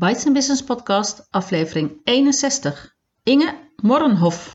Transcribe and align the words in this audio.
Bites 0.00 0.32
Business 0.32 0.64
Podcast, 0.64 1.26
aflevering 1.30 2.00
61. 2.04 2.96
Inge 3.22 3.54
Morrenhof. 3.76 4.52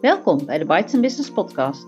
Welkom 0.00 0.46
bij 0.46 0.58
de 0.58 0.64
Bites 0.66 1.00
Business 1.00 1.30
Podcast. 1.30 1.86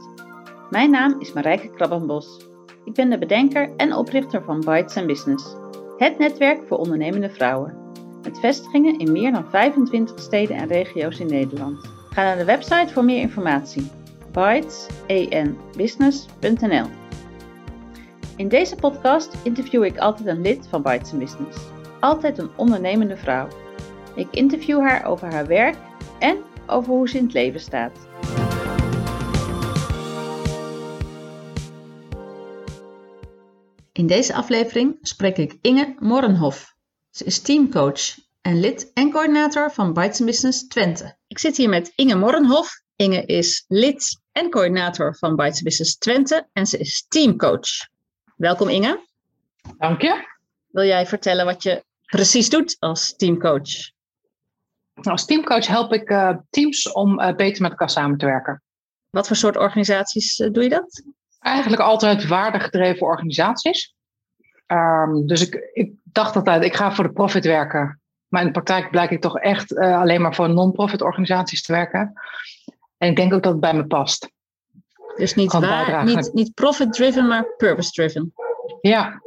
Mijn 0.70 0.90
naam 0.90 1.20
is 1.20 1.32
Marijke 1.32 1.70
Krabbenbos. 1.70 2.46
Ik 2.84 2.94
ben 2.94 3.10
de 3.10 3.18
bedenker 3.18 3.76
en 3.76 3.92
oprichter 3.92 4.42
van 4.42 4.60
Bites 4.60 5.04
Business, 5.06 5.54
het 5.96 6.18
netwerk 6.18 6.66
voor 6.66 6.78
ondernemende 6.78 7.30
vrouwen. 7.30 7.92
Met 8.22 8.38
vestigingen 8.38 8.98
in 8.98 9.12
meer 9.12 9.32
dan 9.32 9.50
25 9.50 10.20
steden 10.20 10.56
en 10.56 10.66
regio's 10.66 11.18
in 11.18 11.26
Nederland. 11.26 11.86
Ga 12.10 12.22
naar 12.22 12.36
de 12.36 12.44
website 12.44 12.92
voor 12.92 13.04
meer 13.04 13.20
informatie. 13.20 13.90
bytesenbusiness.nl 14.32 17.05
In 18.36 18.48
deze 18.48 18.76
podcast 18.76 19.34
interview 19.42 19.84
ik 19.84 19.98
altijd 19.98 20.28
een 20.28 20.40
lid 20.40 20.66
van 20.68 20.82
Bites 20.82 21.10
Business. 21.10 21.58
Altijd 22.00 22.38
een 22.38 22.50
ondernemende 22.56 23.16
vrouw. 23.16 23.48
Ik 24.14 24.26
interview 24.30 24.80
haar 24.80 25.04
over 25.04 25.32
haar 25.32 25.46
werk 25.46 25.76
en 26.18 26.42
over 26.66 26.92
hoe 26.92 27.08
ze 27.08 27.16
in 27.16 27.24
het 27.24 27.32
leven 27.32 27.60
staat. 27.60 28.08
In 33.92 34.06
deze 34.06 34.34
aflevering 34.34 34.98
spreek 35.00 35.36
ik 35.36 35.58
Inge 35.60 35.94
Morrenhof. 35.98 36.74
Ze 37.10 37.24
is 37.24 37.40
teamcoach 37.40 38.18
en 38.40 38.60
lid 38.60 38.90
en 38.94 39.10
coördinator 39.10 39.72
van 39.72 39.92
Bites 39.92 40.24
Business 40.24 40.66
Twente. 40.66 41.16
Ik 41.26 41.38
zit 41.38 41.56
hier 41.56 41.68
met 41.68 41.92
Inge 41.94 42.14
Morrenhof. 42.14 42.80
Inge 42.96 43.24
is 43.26 43.64
lid 43.68 44.20
en 44.32 44.50
coördinator 44.50 45.16
van 45.16 45.36
Bites 45.36 45.62
Business 45.62 45.98
Twente 45.98 46.48
en 46.52 46.66
ze 46.66 46.78
is 46.78 47.06
teamcoach. 47.08 47.94
Welkom 48.36 48.68
Inge. 48.68 49.06
Dank 49.78 50.02
je. 50.02 50.28
Wil 50.66 50.84
jij 50.84 51.06
vertellen 51.06 51.44
wat 51.44 51.62
je 51.62 51.84
precies 52.06 52.50
doet 52.50 52.76
als 52.78 53.16
teamcoach? 53.16 53.90
Als 54.94 55.24
teamcoach 55.24 55.66
help 55.66 55.92
ik 55.92 56.10
uh, 56.10 56.36
teams 56.50 56.92
om 56.92 57.20
uh, 57.20 57.34
beter 57.34 57.62
met 57.62 57.70
elkaar 57.70 57.90
samen 57.90 58.18
te 58.18 58.26
werken. 58.26 58.62
Wat 59.10 59.26
voor 59.26 59.36
soort 59.36 59.56
organisaties 59.56 60.38
uh, 60.38 60.52
doe 60.52 60.62
je 60.62 60.68
dat? 60.68 61.02
Eigenlijk 61.38 61.82
altijd 61.82 62.26
waardegedreven 62.26 63.06
organisaties. 63.06 63.94
Um, 64.66 65.26
dus 65.26 65.40
ik, 65.40 65.70
ik 65.72 65.92
dacht 66.02 66.36
altijd, 66.36 66.64
ik 66.64 66.74
ga 66.74 66.92
voor 66.92 67.04
de 67.04 67.12
profit 67.12 67.44
werken. 67.44 68.00
Maar 68.28 68.40
in 68.40 68.46
de 68.46 68.52
praktijk 68.52 68.90
blijk 68.90 69.10
ik 69.10 69.20
toch 69.20 69.38
echt 69.38 69.76
alleen 69.76 70.20
maar 70.20 70.34
voor 70.34 70.50
non-profit 70.50 71.02
organisaties 71.02 71.62
te 71.62 71.72
werken. 71.72 72.12
En 72.96 73.08
ik 73.08 73.16
denk 73.16 73.34
ook 73.34 73.42
dat 73.42 73.52
het 73.52 73.60
bij 73.60 73.74
me 73.74 73.86
past. 73.86 74.30
Dus 75.16 75.34
niet, 75.34 75.52
waar, 75.52 76.04
niet, 76.04 76.30
niet 76.32 76.54
profit-driven, 76.54 77.26
maar 77.26 77.54
purpose-driven. 77.56 78.34
Ja. 78.80 79.22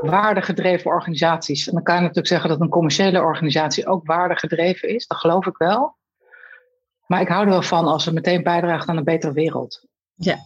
Waardegedreven 0.00 0.90
organisaties. 0.90 1.66
En 1.66 1.74
dan 1.74 1.82
kan 1.82 1.94
je 1.94 2.00
natuurlijk 2.00 2.28
zeggen 2.28 2.48
dat 2.48 2.60
een 2.60 2.68
commerciële 2.68 3.22
organisatie 3.22 3.86
ook 3.86 4.06
waardegedreven 4.06 4.88
is. 4.88 5.06
Dat 5.06 5.18
geloof 5.18 5.46
ik 5.46 5.56
wel. 5.56 5.96
Maar 7.06 7.20
ik 7.20 7.28
hou 7.28 7.44
er 7.44 7.50
wel 7.50 7.62
van 7.62 7.84
als 7.84 8.04
het 8.04 8.14
meteen 8.14 8.42
bijdraagt 8.42 8.88
aan 8.88 8.96
een 8.96 9.04
betere 9.04 9.32
wereld. 9.32 9.84
Ja. 10.14 10.36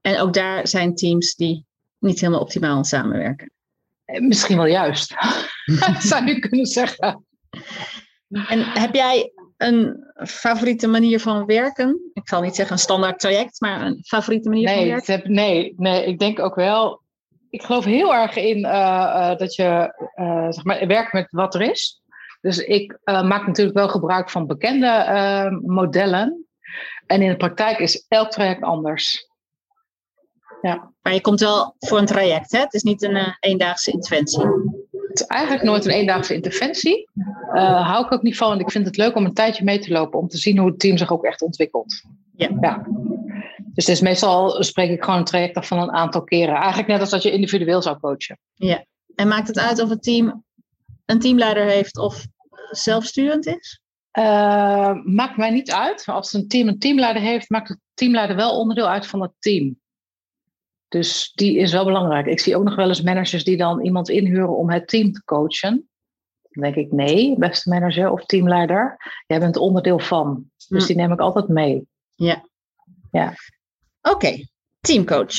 En 0.00 0.20
ook 0.20 0.32
daar 0.32 0.68
zijn 0.68 0.94
teams 0.94 1.34
die 1.34 1.66
niet 1.98 2.20
helemaal 2.20 2.40
optimaal 2.40 2.84
samenwerken. 2.84 3.50
Eh, 4.04 4.20
misschien 4.20 4.56
wel 4.56 4.66
juist. 4.66 5.14
dat 5.64 6.02
zou 6.10 6.26
je 6.26 6.38
kunnen 6.38 6.66
zeggen. 6.66 7.26
En 8.28 8.60
heb 8.60 8.94
jij 8.94 9.32
een 9.56 10.04
favoriete 10.16 10.86
manier 10.86 11.20
van 11.20 11.46
werken? 11.46 12.10
Ik 12.12 12.28
zal 12.28 12.40
niet 12.40 12.54
zeggen 12.54 12.74
een 12.74 12.82
standaard 12.82 13.18
traject, 13.20 13.60
maar 13.60 13.80
een 13.80 14.04
favoriete 14.06 14.48
manier 14.48 14.64
nee, 14.64 14.76
van 14.76 14.86
werken? 14.86 15.14
Heb, 15.14 15.26
nee, 15.26 15.74
nee, 15.76 16.06
ik 16.06 16.18
denk 16.18 16.38
ook 16.38 16.54
wel. 16.54 17.02
Ik 17.50 17.62
geloof 17.62 17.84
heel 17.84 18.14
erg 18.14 18.36
in 18.36 18.58
uh, 18.58 18.70
uh, 18.70 19.36
dat 19.36 19.54
je 19.54 19.94
uh, 20.16 20.46
zeg 20.50 20.64
maar, 20.64 20.86
werkt 20.86 21.12
met 21.12 21.26
wat 21.30 21.54
er 21.54 21.60
is. 21.60 22.00
Dus 22.40 22.58
ik 22.58 22.98
maak 23.04 23.46
natuurlijk 23.46 23.76
wel 23.76 23.88
gebruik 23.88 24.30
van 24.30 24.46
bekende 24.46 25.60
modellen. 25.64 26.46
En 27.06 27.22
in 27.22 27.30
de 27.30 27.36
praktijk 27.36 27.78
is 27.78 28.04
elk 28.08 28.30
traject 28.30 28.62
anders. 28.62 29.28
Ja. 30.60 30.92
Maar 31.02 31.14
je 31.14 31.20
komt 31.20 31.40
wel 31.40 31.74
voor 31.78 31.98
een 31.98 32.06
traject, 32.06 32.52
hè? 32.52 32.58
Het 32.58 32.74
is 32.74 32.82
niet 32.82 33.02
een 33.02 33.36
eendaagse 33.40 33.90
interventie. 33.90 34.44
Eigenlijk 35.20 35.62
nooit 35.62 35.84
een 35.84 35.90
eendaagse 35.90 36.34
interventie. 36.34 37.08
Uh, 37.52 37.90
hou 37.90 38.04
ik 38.04 38.12
ook 38.12 38.22
niet 38.22 38.36
van, 38.36 38.48
want 38.48 38.60
ik 38.60 38.70
vind 38.70 38.86
het 38.86 38.96
leuk 38.96 39.16
om 39.16 39.24
een 39.24 39.34
tijdje 39.34 39.64
mee 39.64 39.78
te 39.78 39.92
lopen 39.92 40.18
om 40.18 40.28
te 40.28 40.38
zien 40.38 40.58
hoe 40.58 40.68
het 40.68 40.78
team 40.78 40.96
zich 40.96 41.12
ook 41.12 41.24
echt 41.24 41.42
ontwikkelt. 41.42 42.02
Ja. 42.36 42.48
ja. 42.60 42.86
Dus 43.74 43.86
het 43.86 43.94
is 43.94 44.00
meestal 44.00 44.62
spreek 44.62 44.90
ik 44.90 45.04
gewoon 45.04 45.18
een 45.18 45.24
traject 45.24 45.56
af 45.56 45.66
van 45.66 45.78
een 45.78 45.92
aantal 45.92 46.24
keren. 46.24 46.54
Eigenlijk 46.54 46.88
net 46.88 47.00
als 47.00 47.10
dat 47.10 47.22
je 47.22 47.32
individueel 47.32 47.82
zou 47.82 47.98
coachen. 47.98 48.38
Ja. 48.54 48.84
En 49.14 49.28
maakt 49.28 49.48
het 49.48 49.58
uit 49.58 49.82
of 49.82 49.88
het 49.88 50.02
team 50.02 50.44
een 51.04 51.20
teamleider 51.20 51.64
heeft 51.64 51.98
of 51.98 52.26
zelfsturend 52.70 53.46
is? 53.46 53.80
Uh, 54.18 54.92
maakt 55.04 55.36
mij 55.36 55.50
niet 55.50 55.72
uit. 55.72 56.04
Als 56.06 56.32
een 56.32 56.48
team 56.48 56.68
een 56.68 56.78
teamleider 56.78 57.22
heeft, 57.22 57.50
maakt 57.50 57.68
het 57.68 57.78
teamleider 57.94 58.36
wel 58.36 58.58
onderdeel 58.58 58.88
uit 58.88 59.06
van 59.06 59.22
het 59.22 59.32
team. 59.38 59.80
Dus 60.88 61.32
die 61.34 61.56
is 61.56 61.72
wel 61.72 61.84
belangrijk. 61.84 62.26
Ik 62.26 62.40
zie 62.40 62.56
ook 62.56 62.64
nog 62.64 62.76
wel 62.76 62.88
eens 62.88 63.02
managers 63.02 63.44
die 63.44 63.56
dan 63.56 63.84
iemand 63.84 64.08
inhuren 64.08 64.56
om 64.56 64.70
het 64.70 64.88
team 64.88 65.12
te 65.12 65.24
coachen. 65.24 65.88
Dan 66.50 66.62
denk 66.62 66.74
ik, 66.74 66.92
nee, 66.92 67.38
beste 67.38 67.68
manager 67.68 68.10
of 68.10 68.24
teamleider, 68.24 68.96
jij 69.26 69.40
bent 69.40 69.56
onderdeel 69.56 69.98
van. 69.98 70.50
Dus 70.68 70.82
hm. 70.82 70.86
die 70.86 70.96
neem 70.96 71.12
ik 71.12 71.20
altijd 71.20 71.48
mee. 71.48 71.88
Ja. 72.14 72.44
ja. 73.10 73.34
Oké, 74.00 74.14
okay. 74.14 74.48
teamcoach. 74.80 75.34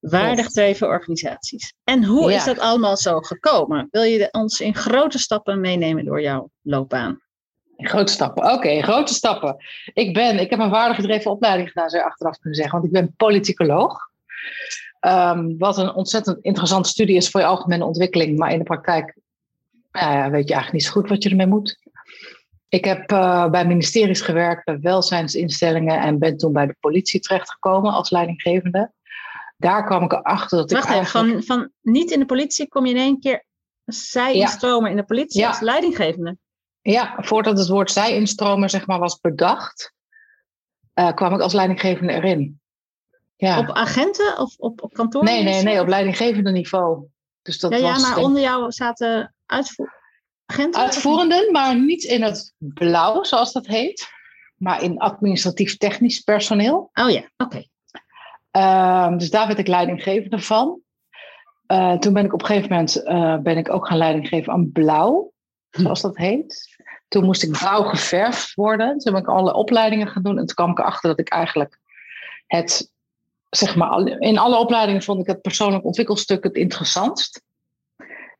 Waardegdreven 0.00 0.88
organisaties. 0.88 1.74
En 1.84 2.04
hoe 2.04 2.30
ja. 2.30 2.36
is 2.36 2.44
dat 2.44 2.58
allemaal 2.58 2.96
zo 2.96 3.20
gekomen? 3.20 3.88
Wil 3.90 4.02
je 4.02 4.28
ons 4.30 4.60
in 4.60 4.74
grote 4.74 5.18
stappen 5.18 5.60
meenemen 5.60 6.04
door 6.04 6.20
jouw 6.20 6.50
loopbaan? 6.62 7.20
In 7.76 7.88
grote 7.88 8.12
stappen, 8.12 8.44
oké, 8.44 8.54
okay, 8.54 8.80
grote 8.80 9.14
stappen. 9.14 9.56
Ik 9.92 10.14
ben, 10.14 10.38
ik 10.38 10.50
heb 10.50 10.58
een 10.58 10.70
waardegedreven 10.70 11.30
opleiding 11.30 11.68
gedaan, 11.68 11.88
zou 11.88 12.02
je 12.02 12.08
achteraf 12.08 12.38
kunnen 12.38 12.58
zeggen, 12.58 12.74
want 12.74 12.84
ik 12.84 12.92
ben 12.92 13.14
politicoloog. 13.16 14.08
Um, 15.00 15.58
wat 15.58 15.78
een 15.78 15.94
ontzettend 15.94 16.38
interessante 16.40 16.88
studie 16.88 17.16
is 17.16 17.30
voor 17.30 17.40
je 17.40 17.46
algemene 17.46 17.84
ontwikkeling, 17.84 18.38
maar 18.38 18.52
in 18.52 18.58
de 18.58 18.64
praktijk 18.64 19.16
uh, 19.92 20.26
weet 20.26 20.48
je 20.48 20.54
eigenlijk 20.54 20.72
niet 20.72 20.84
zo 20.84 20.90
goed 20.90 21.08
wat 21.08 21.22
je 21.22 21.30
ermee 21.30 21.46
moet. 21.46 21.78
Ik 22.68 22.84
heb 22.84 23.12
uh, 23.12 23.50
bij 23.50 23.66
ministeries 23.66 24.20
gewerkt, 24.20 24.64
bij 24.64 24.80
welzijnsinstellingen 24.80 26.00
en 26.00 26.18
ben 26.18 26.36
toen 26.36 26.52
bij 26.52 26.66
de 26.66 26.76
politie 26.80 27.20
terechtgekomen 27.20 27.92
als 27.92 28.10
leidinggevende. 28.10 28.92
Daar 29.56 29.84
kwam 29.84 30.02
ik 30.02 30.12
erachter 30.12 30.58
dat 30.58 30.70
Wacht 30.70 30.84
ik. 30.84 30.90
Wacht 30.90 31.14
eigenlijk... 31.14 31.44
van, 31.44 31.56
van 31.56 31.70
niet 31.82 32.10
in 32.10 32.18
de 32.18 32.26
politie 32.26 32.68
kom 32.68 32.86
je 32.86 32.94
in 32.94 33.00
één 33.00 33.20
keer 33.20 33.44
zij 33.84 34.34
instromen 34.34 34.84
ja. 34.84 34.90
in 34.90 34.96
de 34.96 35.04
politie 35.04 35.40
ja. 35.40 35.48
als 35.48 35.60
leidinggevende. 35.60 36.36
Ja, 36.80 37.14
voordat 37.18 37.58
het 37.58 37.68
woord 37.68 37.90
zij 37.90 38.14
instromen 38.14 38.70
zeg 38.70 38.86
maar, 38.86 38.98
was 38.98 39.20
bedacht, 39.20 39.92
uh, 40.94 41.12
kwam 41.12 41.34
ik 41.34 41.40
als 41.40 41.52
leidinggevende 41.52 42.12
erin. 42.12 42.60
Ja. 43.40 43.58
Op 43.58 43.70
agenten 43.70 44.38
of 44.38 44.54
op, 44.56 44.82
op 44.82 44.92
kantoor? 44.92 45.24
Nee, 45.24 45.42
nee, 45.42 45.62
nee, 45.62 45.80
op 45.80 45.86
leidinggevende 45.86 46.50
niveau. 46.50 47.06
Dus 47.42 47.58
dat 47.58 47.72
ja, 47.72 47.78
ja 47.78 47.92
was 47.92 48.02
maar 48.02 48.16
onder 48.16 48.42
jou 48.42 48.72
zaten 48.72 49.34
uitvoer... 49.46 49.94
agenten? 50.46 50.80
Uitvoerenden, 50.80 51.52
maar 51.52 51.80
niet 51.80 52.04
in 52.04 52.22
het 52.22 52.54
blauw, 52.56 53.24
zoals 53.24 53.52
dat 53.52 53.66
heet. 53.66 54.08
Maar 54.56 54.82
in 54.82 54.98
administratief-technisch 54.98 56.20
personeel. 56.20 56.90
Oh 56.94 57.10
ja, 57.10 57.30
oké. 57.36 57.44
Okay. 57.44 57.70
Uh, 59.12 59.18
dus 59.18 59.30
daar 59.30 59.46
werd 59.46 59.58
ik 59.58 59.66
leidinggevende 59.66 60.38
van. 60.38 60.80
Uh, 61.72 61.98
toen 61.98 62.12
ben 62.12 62.24
ik 62.24 62.32
op 62.32 62.40
een 62.40 62.46
gegeven 62.46 62.70
moment 62.70 62.96
uh, 63.04 63.36
ben 63.36 63.56
ik 63.56 63.72
ook 63.72 63.86
gaan 63.86 63.98
leiding 63.98 64.28
geven 64.28 64.52
aan 64.52 64.72
blauw, 64.72 65.32
zoals 65.70 66.00
dat 66.00 66.16
heet. 66.16 66.76
Toen 67.08 67.24
moest 67.24 67.42
ik 67.42 67.50
blauw 67.50 67.82
geverfd 67.82 68.54
worden. 68.54 68.98
Toen 68.98 69.12
ben 69.12 69.22
ik 69.22 69.28
alle 69.28 69.54
opleidingen 69.54 70.08
gaan 70.08 70.22
doen. 70.22 70.38
En 70.38 70.46
toen 70.46 70.54
kwam 70.54 70.70
ik 70.70 70.78
erachter 70.78 71.08
dat 71.08 71.18
ik 71.18 71.28
eigenlijk 71.28 71.78
het 72.46 72.92
zeg 73.50 73.76
maar, 73.76 74.06
in 74.06 74.38
alle 74.38 74.58
opleidingen 74.58 75.02
vond 75.02 75.20
ik 75.20 75.26
het 75.26 75.40
persoonlijk 75.40 75.84
ontwikkelstuk 75.84 76.44
het 76.44 76.54
interessantst. 76.54 77.42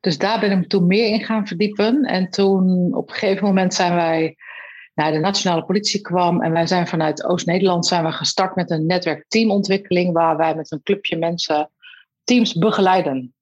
Dus 0.01 0.19
daar 0.19 0.41
ben 0.41 0.61
ik 0.61 0.69
toen 0.69 0.87
meer 0.87 1.09
in 1.09 1.25
gaan 1.25 1.47
verdiepen. 1.47 2.03
En 2.03 2.31
toen 2.31 2.95
op 2.95 3.09
een 3.09 3.15
gegeven 3.15 3.45
moment 3.45 3.75
zijn 3.75 3.95
wij 3.95 4.37
naar 4.95 5.13
de 5.13 5.19
nationale 5.19 5.65
politie 5.65 6.01
kwam. 6.01 6.43
En 6.43 6.53
wij 6.53 6.67
zijn 6.67 6.87
vanuit 6.87 7.25
Oost-Nederland 7.25 7.87
zijn 7.87 8.05
we 8.05 8.13
gestart 8.13 8.55
met 8.55 8.71
een 8.71 8.87
netwerk 8.87 9.25
teamontwikkeling. 9.29 10.13
Waar 10.13 10.37
wij 10.37 10.55
met 10.55 10.71
een 10.73 10.83
clubje 10.83 11.17
mensen 11.17 11.71
teams 12.25 12.53
begeleiden. 12.53 13.35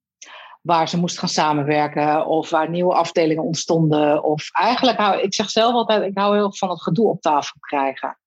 Waar 0.61 0.89
ze 0.89 0.97
moesten 0.97 1.19
gaan 1.19 1.29
samenwerken 1.29 2.25
of 2.25 2.49
waar 2.49 2.69
nieuwe 2.69 2.93
afdelingen 2.93 3.43
ontstonden. 3.43 4.23
Of 4.23 4.49
eigenlijk 4.51 4.97
hou 4.97 5.21
ik 5.21 5.33
zeg 5.33 5.49
zelf 5.49 5.73
altijd, 5.73 6.03
ik 6.03 6.17
hou 6.17 6.35
heel 6.35 6.53
van 6.53 6.69
het 6.69 6.81
gedoe 6.81 7.09
op 7.09 7.21
tafel 7.21 7.59
krijgen. 7.59 8.19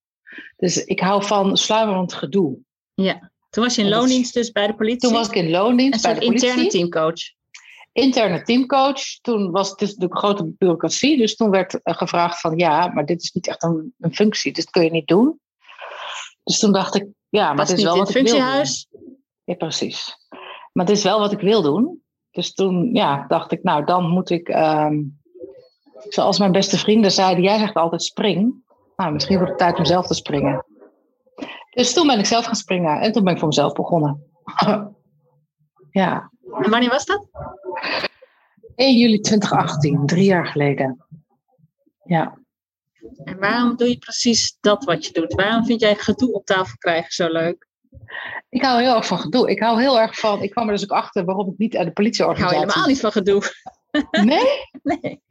Dus 0.55 0.85
ik 0.85 0.99
hou 0.99 1.23
van 1.23 1.57
sluimerend 1.57 2.13
gedoe. 2.13 2.57
Ja. 2.93 3.30
Toen 3.51 3.63
was 3.63 3.75
je 3.75 3.81
in 3.81 3.89
loondienst 3.89 4.33
dus 4.33 4.51
bij 4.51 4.67
de 4.67 4.75
politie? 4.75 4.99
Toen 4.99 5.13
was 5.13 5.27
ik 5.27 5.35
in 5.35 5.49
loondienst 5.49 6.03
bij 6.03 6.13
de 6.13 6.19
politie. 6.19 6.47
interne 6.47 6.69
teamcoach? 6.69 7.21
Interne 7.91 8.41
teamcoach. 8.41 9.01
Toen 9.21 9.51
was 9.51 9.69
het 9.69 9.79
natuurlijk 9.79 10.17
grote 10.17 10.45
bureaucratie. 10.57 11.17
Dus 11.17 11.35
toen 11.35 11.49
werd 11.49 11.79
gevraagd 11.83 12.39
van 12.39 12.57
ja, 12.57 12.87
maar 12.87 13.05
dit 13.05 13.21
is 13.21 13.31
niet 13.31 13.47
echt 13.47 13.63
een, 13.63 13.93
een 13.99 14.15
functie. 14.15 14.53
Dus 14.53 14.63
dat 14.63 14.73
kun 14.73 14.83
je 14.83 14.91
niet 14.91 15.07
doen. 15.07 15.39
Dus 16.43 16.59
toen 16.59 16.71
dacht 16.71 16.95
ik, 16.95 17.07
ja, 17.29 17.47
maar 17.47 17.55
dat 17.55 17.67
het 17.67 17.77
is 17.77 17.83
wel 17.83 17.97
wat 17.97 18.07
het 18.07 18.17
functiehuis? 18.17 18.87
Ja, 19.43 19.55
precies. 19.55 20.17
Maar 20.73 20.85
het 20.85 20.97
is 20.97 21.03
wel 21.03 21.19
wat 21.19 21.31
ik 21.31 21.39
wil 21.39 21.61
doen. 21.61 22.01
Dus 22.31 22.53
toen 22.53 22.93
ja, 22.93 23.25
dacht 23.27 23.51
ik, 23.51 23.63
nou, 23.63 23.85
dan 23.85 24.09
moet 24.09 24.29
ik, 24.29 24.47
ehm, 24.47 25.01
zoals 26.09 26.39
mijn 26.39 26.51
beste 26.51 26.77
vrienden 26.77 27.11
zeiden, 27.11 27.43
jij 27.43 27.59
zegt 27.59 27.75
altijd 27.75 28.03
spring. 28.03 28.63
Nou, 28.95 29.13
misschien 29.13 29.35
wordt 29.35 29.51
het 29.51 29.59
tijd 29.59 29.77
om 29.77 29.85
zelf 29.85 30.07
te 30.07 30.13
springen. 30.13 30.65
Dus 31.71 31.93
toen 31.93 32.07
ben 32.07 32.19
ik 32.19 32.25
zelf 32.25 32.45
gaan 32.45 32.55
springen 32.55 32.99
en 32.99 33.11
toen 33.11 33.23
ben 33.23 33.33
ik 33.33 33.39
voor 33.39 33.47
mezelf 33.47 33.73
begonnen. 33.73 34.23
ja. 35.91 36.31
En 36.61 36.69
wanneer 36.69 36.89
was 36.89 37.05
dat? 37.05 37.27
1 38.75 38.97
juli 38.97 39.19
2018, 39.19 40.05
drie 40.05 40.25
jaar 40.25 40.47
geleden. 40.47 41.05
Ja. 42.03 42.39
En 43.23 43.39
waarom 43.39 43.75
doe 43.75 43.89
je 43.89 43.97
precies 43.97 44.57
dat 44.59 44.83
wat 44.83 45.05
je 45.05 45.13
doet? 45.13 45.33
Waarom 45.33 45.65
vind 45.65 45.81
jij 45.81 45.95
gedoe 45.95 46.33
op 46.33 46.45
tafel 46.45 46.77
krijgen 46.77 47.11
zo 47.11 47.27
leuk? 47.27 47.67
Ik 48.49 48.61
hou 48.61 48.81
heel 48.81 48.95
erg 48.95 49.05
van 49.05 49.19
gedoe. 49.19 49.49
Ik 49.49 49.59
hou 49.59 49.81
heel 49.81 49.99
erg 49.99 50.19
van. 50.19 50.41
Ik 50.41 50.49
kwam 50.49 50.65
er 50.65 50.73
dus 50.73 50.83
ook 50.83 50.97
achter 50.97 51.25
waarom 51.25 51.51
ik 51.51 51.57
niet 51.57 51.77
uit 51.77 51.87
de 51.87 51.93
politieorganisatie. 51.93 52.63
Ik 52.63 52.71
hou 52.71 52.71
helemaal 52.71 52.93
niet 52.93 52.99
van 52.99 53.11
gedoe. 53.11 53.43
Nee? 54.25 54.69
nee. 54.99 55.21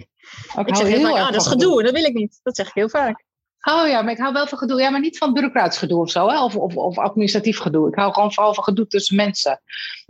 Ik, 0.57 0.69
ik 0.69 0.77
zeg 0.77 0.87
heel 0.87 1.01
vaak, 1.01 1.13
ah, 1.13 1.33
dat 1.33 1.41
is 1.41 1.47
gedoe, 1.47 1.83
dat 1.83 1.93
wil 1.93 2.05
ik 2.05 2.15
niet. 2.15 2.41
Dat 2.43 2.57
zeg 2.57 2.67
ik 2.67 2.75
heel 2.75 2.89
vaak. 2.89 3.25
Oh 3.62 3.89
ja, 3.89 4.03
maar 4.03 4.12
ik 4.12 4.19
hou 4.19 4.33
wel 4.33 4.47
van 4.47 4.59
gedoe. 4.59 4.81
Ja, 4.81 4.91
maar 4.91 5.01
niet 5.01 5.19
van 5.19 5.33
bureaucratisch 5.33 5.79
gedoe 5.79 6.01
of 6.01 6.11
zo, 6.11 6.29
hè? 6.29 6.43
Of, 6.43 6.57
of, 6.57 6.77
of 6.77 6.99
administratief 6.99 7.59
gedoe. 7.59 7.89
Ik 7.89 7.95
hou 7.95 8.12
gewoon 8.12 8.33
vooral 8.33 8.55
van 8.55 8.65
gedoe 8.65 8.87
tussen 8.87 9.17
mensen. 9.17 9.61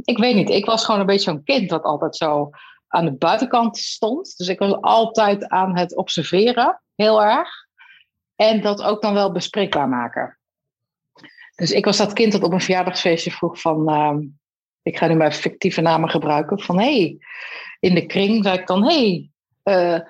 Ik 0.05 0.19
weet 0.19 0.35
niet, 0.35 0.51
ik 0.51 0.65
was 0.65 0.85
gewoon 0.85 1.01
een 1.01 1.07
beetje 1.07 1.31
zo'n 1.31 1.45
kind 1.45 1.69
dat 1.69 1.83
altijd 1.83 2.17
zo 2.17 2.51
aan 2.89 3.05
de 3.05 3.13
buitenkant 3.13 3.77
stond. 3.77 4.37
Dus 4.37 4.49
ik 4.49 4.59
was 4.59 4.81
altijd 4.81 5.49
aan 5.49 5.77
het 5.77 5.97
observeren, 5.97 6.83
heel 6.95 7.23
erg. 7.23 7.49
En 8.37 8.61
dat 8.61 8.83
ook 8.83 9.03
dan 9.03 9.15
wel 9.15 9.33
bespreekbaar 9.33 9.89
maken. 9.89 10.39
Dus 11.55 11.71
ik 11.71 11.85
was 11.85 11.97
dat 11.97 12.13
kind 12.13 12.33
dat 12.33 12.43
op 12.43 12.53
een 12.53 12.61
verjaardagsfeestje 12.61 13.31
vroeg 13.31 13.61
van... 13.61 13.91
Uh, 13.91 14.17
ik 14.83 14.99
ga 14.99 15.07
nu 15.07 15.15
maar 15.15 15.33
fictieve 15.33 15.81
namen 15.81 16.11
gebruiken. 16.11 16.61
Van 16.61 16.79
hé, 16.79 17.01
hey, 17.01 17.19
in 17.81 17.95
de 17.95 18.07
kring 18.07 18.45
zei 18.45 18.59
ik 18.59 18.67
dan... 18.67 18.89
hé, 18.89 19.31
hey, 19.63 19.95
uh, 19.95 20.01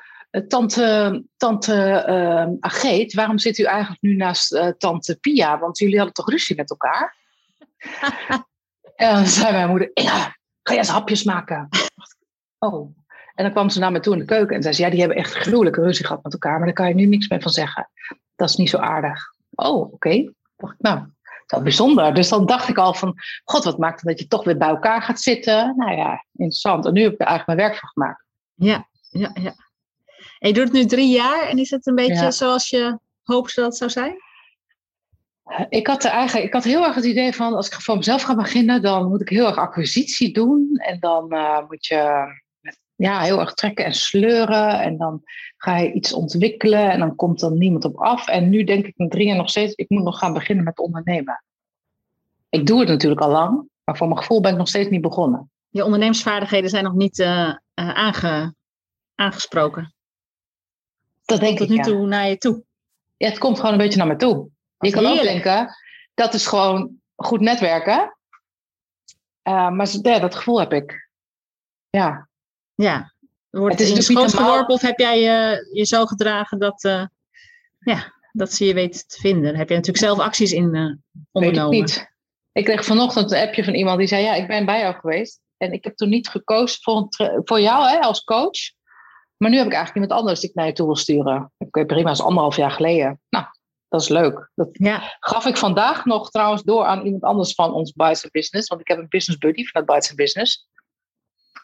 tante, 0.49 1.25
tante 1.37 2.05
uh, 2.09 2.57
Ageet, 2.61 3.15
waarom 3.15 3.39
zit 3.39 3.59
u 3.59 3.65
eigenlijk 3.65 4.03
nu 4.03 4.17
naast 4.17 4.53
uh, 4.53 4.67
tante 4.67 5.17
Pia? 5.17 5.59
Want 5.59 5.79
jullie 5.79 5.97
hadden 5.97 6.15
toch 6.15 6.31
ruzie 6.31 6.57
met 6.57 6.71
elkaar? 6.71 7.17
en 8.97 9.15
dan 9.15 9.27
zei 9.27 9.53
mijn 9.53 9.69
moeder, 9.69 9.91
ja, 9.95 10.37
ga 10.63 10.73
je 10.73 10.79
eens 10.79 10.89
hapjes 10.89 11.25
maken? 11.25 11.69
oh. 12.59 12.99
En 13.35 13.45
dan 13.47 13.55
kwam 13.55 13.71
ze 13.71 13.79
naar 13.79 13.93
me 13.93 14.01
toe 14.01 14.13
in 14.13 14.19
de 14.19 14.25
keuken 14.25 14.57
en 14.57 14.63
zei 14.63 14.75
ze, 14.75 14.83
ja, 14.83 14.91
die 14.91 14.99
hebben 14.99 15.17
echt 15.17 15.33
gruwelijke 15.33 15.83
ruzie 15.83 16.07
gehad 16.07 16.23
met 16.23 16.33
elkaar, 16.33 16.57
maar 16.57 16.67
daar 16.67 16.75
kan 16.75 16.89
je 16.89 16.95
nu 16.95 17.07
niks 17.07 17.29
meer 17.29 17.43
van 17.43 17.53
zeggen. 17.53 17.91
Dat 18.37 18.49
is 18.49 18.57
niet 18.57 18.71
zo 18.71 18.77
aardig. 18.77 19.35
Oh, 19.51 19.81
oké. 19.81 19.95
Okay. 19.95 20.35
Nou, 20.79 21.07
dat 21.47 21.63
bijzonder. 21.63 22.15
Dus 22.15 22.29
dan 22.29 22.47
dacht 22.47 22.69
ik 22.69 22.79
al 22.79 22.95
van, 22.95 23.15
god, 23.45 23.65
wat 23.65 23.79
maakt 23.79 24.01
het 24.01 24.09
dat 24.09 24.19
je 24.19 24.27
toch 24.27 24.45
weer 24.45 24.57
bij 24.57 24.69
elkaar 24.69 25.03
gaat 25.03 25.21
zitten? 25.21 25.75
Nou 25.77 25.93
ja, 25.97 26.25
interessant. 26.33 26.87
En 26.87 26.93
nu 26.93 27.03
heb 27.03 27.13
ik 27.13 27.21
er 27.21 27.27
eigenlijk 27.27 27.59
mijn 27.59 27.69
werk 27.69 27.81
van 27.81 27.89
gemaakt. 27.89 28.25
Ja, 28.55 28.89
ja, 29.11 29.31
ja. 29.35 29.55
En 30.41 30.49
je 30.49 30.55
doet 30.55 30.65
het 30.65 30.73
nu 30.73 30.85
drie 30.85 31.09
jaar 31.09 31.49
en 31.49 31.59
is 31.59 31.71
het 31.71 31.87
een 31.87 31.95
beetje 31.95 32.33
zoals 32.33 32.69
je 32.69 32.99
hoopt 33.23 33.55
dat 33.55 33.65
het 33.65 33.77
zou 33.77 33.91
zijn? 33.91 34.17
Ik 35.69 35.87
had, 35.87 36.05
eigenlijk, 36.05 36.47
ik 36.47 36.53
had 36.53 36.65
heel 36.65 36.85
erg 36.85 36.95
het 36.95 37.05
idee 37.05 37.33
van, 37.33 37.55
als 37.55 37.67
ik 37.67 37.73
voor 37.73 37.97
mezelf 37.97 38.23
ga 38.23 38.35
beginnen, 38.35 38.83
dan 38.83 39.09
moet 39.09 39.21
ik 39.21 39.29
heel 39.29 39.47
erg 39.47 39.57
acquisitie 39.57 40.33
doen. 40.33 40.77
En 40.77 40.99
dan 40.99 41.35
uh, 41.35 41.69
moet 41.69 41.87
je 41.87 42.27
ja, 42.97 43.21
heel 43.21 43.41
erg 43.41 43.55
trekken 43.55 43.85
en 43.85 43.95
sleuren. 43.95 44.81
En 44.81 44.97
dan 44.97 45.23
ga 45.57 45.77
je 45.77 45.93
iets 45.93 46.13
ontwikkelen 46.13 46.91
en 46.91 46.99
dan 46.99 47.17
komt 47.17 47.43
er 47.43 47.53
niemand 47.53 47.85
op 47.85 47.97
af. 47.97 48.29
En 48.29 48.49
nu 48.49 48.65
denk 48.65 48.87
ik 48.87 48.97
na 48.97 49.09
drie 49.09 49.27
jaar 49.27 49.37
nog 49.37 49.49
steeds, 49.49 49.75
ik 49.75 49.89
moet 49.89 50.03
nog 50.03 50.19
gaan 50.19 50.33
beginnen 50.33 50.65
met 50.65 50.79
ondernemen. 50.79 51.45
Ik 52.49 52.67
doe 52.67 52.81
het 52.81 52.89
natuurlijk 52.89 53.21
al 53.21 53.31
lang, 53.31 53.69
maar 53.85 53.97
voor 53.97 54.07
mijn 54.07 54.21
gevoel 54.21 54.41
ben 54.41 54.53
ik 54.53 54.59
nog 54.59 54.69
steeds 54.69 54.91
niet 54.91 55.01
begonnen. 55.01 55.51
Je 55.69 55.85
ondernemersvaardigheden 55.85 56.71
zijn 56.71 56.85
nog 56.85 56.95
niet 56.95 57.19
uh, 57.19 57.55
aange, 57.75 58.55
aangesproken. 59.15 59.95
Dat 61.31 61.41
denk 61.41 61.59
Tot 61.59 61.71
ik, 61.71 61.77
nu 61.77 61.83
toe 61.83 62.07
naar 62.07 62.29
je 62.29 62.39
toe. 62.39 62.65
Ja, 63.17 63.29
het 63.29 63.39
komt 63.39 63.57
gewoon 63.57 63.73
een 63.73 63.79
beetje 63.79 63.99
naar 63.99 64.07
me 64.07 64.17
toe. 64.17 64.49
Je 64.79 64.91
kan 64.91 65.07
ook 65.07 65.23
denken, 65.23 65.77
dat 66.15 66.35
is 66.35 66.47
gewoon 66.47 67.01
goed 67.17 67.41
netwerken. 67.41 68.17
Uh, 69.49 69.71
maar 69.71 69.89
ja, 70.03 70.19
dat 70.19 70.35
gevoel 70.35 70.61
heb 70.61 70.73
ik. 70.73 71.09
Ja. 71.91 72.29
Ja. 72.75 73.15
Wordt 73.51 73.79
het 73.79 73.89
is 73.89 73.95
in 73.95 74.03
schoot 74.03 74.35
geworpen 74.35 74.75
of 74.75 74.81
heb 74.81 74.99
jij 74.99 75.21
je, 75.21 75.69
je 75.73 75.85
zo 75.85 76.07
gedragen 76.07 76.59
dat, 76.59 76.85
uh, 76.85 77.05
ja, 77.79 78.15
dat 78.33 78.53
ze 78.53 78.65
je 78.65 78.75
weten 78.75 79.07
te 79.07 79.21
vinden? 79.21 79.57
heb 79.57 79.69
je 79.69 79.75
natuurlijk 79.75 80.05
zelf 80.05 80.19
acties 80.19 80.53
in 80.53 80.75
uh, 80.75 80.95
ondernomen. 81.33 81.71
Weet 81.79 81.91
ik 81.91 81.97
niet. 81.97 82.09
Ik 82.53 82.65
kreeg 82.65 82.85
vanochtend 82.85 83.31
een 83.31 83.47
appje 83.47 83.65
van 83.65 83.75
iemand 83.75 83.99
die 83.99 84.07
zei, 84.07 84.23
ja, 84.23 84.35
ik 84.35 84.47
ben 84.47 84.67
bij 84.67 84.81
jou 84.81 84.95
geweest. 84.95 85.41
En 85.57 85.73
ik 85.73 85.85
heb 85.85 85.97
toen 85.97 86.09
niet 86.09 86.29
gekozen 86.29 86.83
voor, 86.83 87.07
voor 87.45 87.61
jou 87.61 87.89
hè, 87.89 87.99
als 87.99 88.25
coach. 88.25 88.79
Maar 89.41 89.51
nu 89.51 89.57
heb 89.57 89.67
ik 89.67 89.73
eigenlijk 89.73 90.03
iemand 90.05 90.21
anders 90.21 90.41
die 90.41 90.49
ik 90.49 90.55
naar 90.55 90.67
je 90.67 90.73
toe 90.73 90.87
wil 90.87 90.97
sturen. 90.97 91.53
Ik 91.59 91.87
prima, 91.87 92.03
dat 92.03 92.19
is 92.19 92.23
anderhalf 92.23 92.57
jaar 92.57 92.71
geleden. 92.71 93.21
Nou, 93.29 93.45
dat 93.89 94.01
is 94.01 94.09
leuk. 94.09 94.51
Dat 94.55 94.69
ja. 94.73 95.17
gaf 95.21 95.47
ik 95.47 95.57
vandaag 95.57 96.05
nog 96.05 96.31
trouwens 96.31 96.63
door 96.63 96.85
aan 96.85 97.05
iemand 97.05 97.23
anders 97.23 97.55
van 97.55 97.73
ons 97.73 97.93
Bites 97.93 98.31
Business. 98.31 98.69
Want 98.69 98.81
ik 98.81 98.89
heb 98.89 98.99
een 98.99 99.09
business 99.09 99.39
buddy 99.39 99.65
van 99.65 99.81
het 99.81 99.91
Bites 99.91 100.15
Business. 100.15 100.69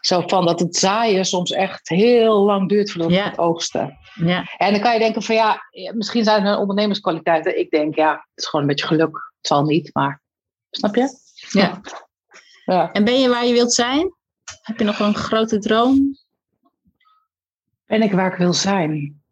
Zo 0.00 0.20
van 0.26 0.46
dat 0.46 0.60
het 0.60 0.76
zaaien 0.76 1.24
soms 1.24 1.50
echt 1.50 1.88
heel 1.88 2.44
lang 2.44 2.68
duurt 2.68 2.90
voordat 2.90 3.10
ja. 3.10 3.24
het 3.24 3.38
oogsten. 3.38 3.98
Ja. 4.14 4.44
En 4.56 4.72
dan 4.72 4.80
kan 4.80 4.92
je 4.92 4.98
denken 4.98 5.22
van 5.22 5.34
ja, 5.34 5.60
misschien 5.94 6.24
zijn 6.24 6.44
het 6.44 6.58
ondernemerskwaliteiten. 6.58 7.58
Ik 7.58 7.70
denk 7.70 7.94
ja, 7.94 8.12
het 8.12 8.44
is 8.44 8.46
gewoon 8.46 8.60
een 8.60 8.70
beetje 8.70 8.86
geluk. 8.86 9.14
Het 9.36 9.46
zal 9.46 9.64
niet, 9.64 9.94
maar 9.94 10.22
snap 10.70 10.94
je? 10.94 11.08
Ja. 11.50 11.80
ja. 12.64 12.92
En 12.92 13.04
ben 13.04 13.20
je 13.20 13.28
waar 13.28 13.46
je 13.46 13.52
wilt 13.52 13.72
zijn? 13.72 14.14
Heb 14.62 14.78
je 14.78 14.84
nog 14.84 14.98
een 14.98 15.14
grote 15.14 15.58
droom? 15.58 16.16
Ben 17.86 18.02
ik 18.02 18.12
waar 18.12 18.32
ik 18.32 18.38
wil 18.38 18.52
zijn? 18.52 19.22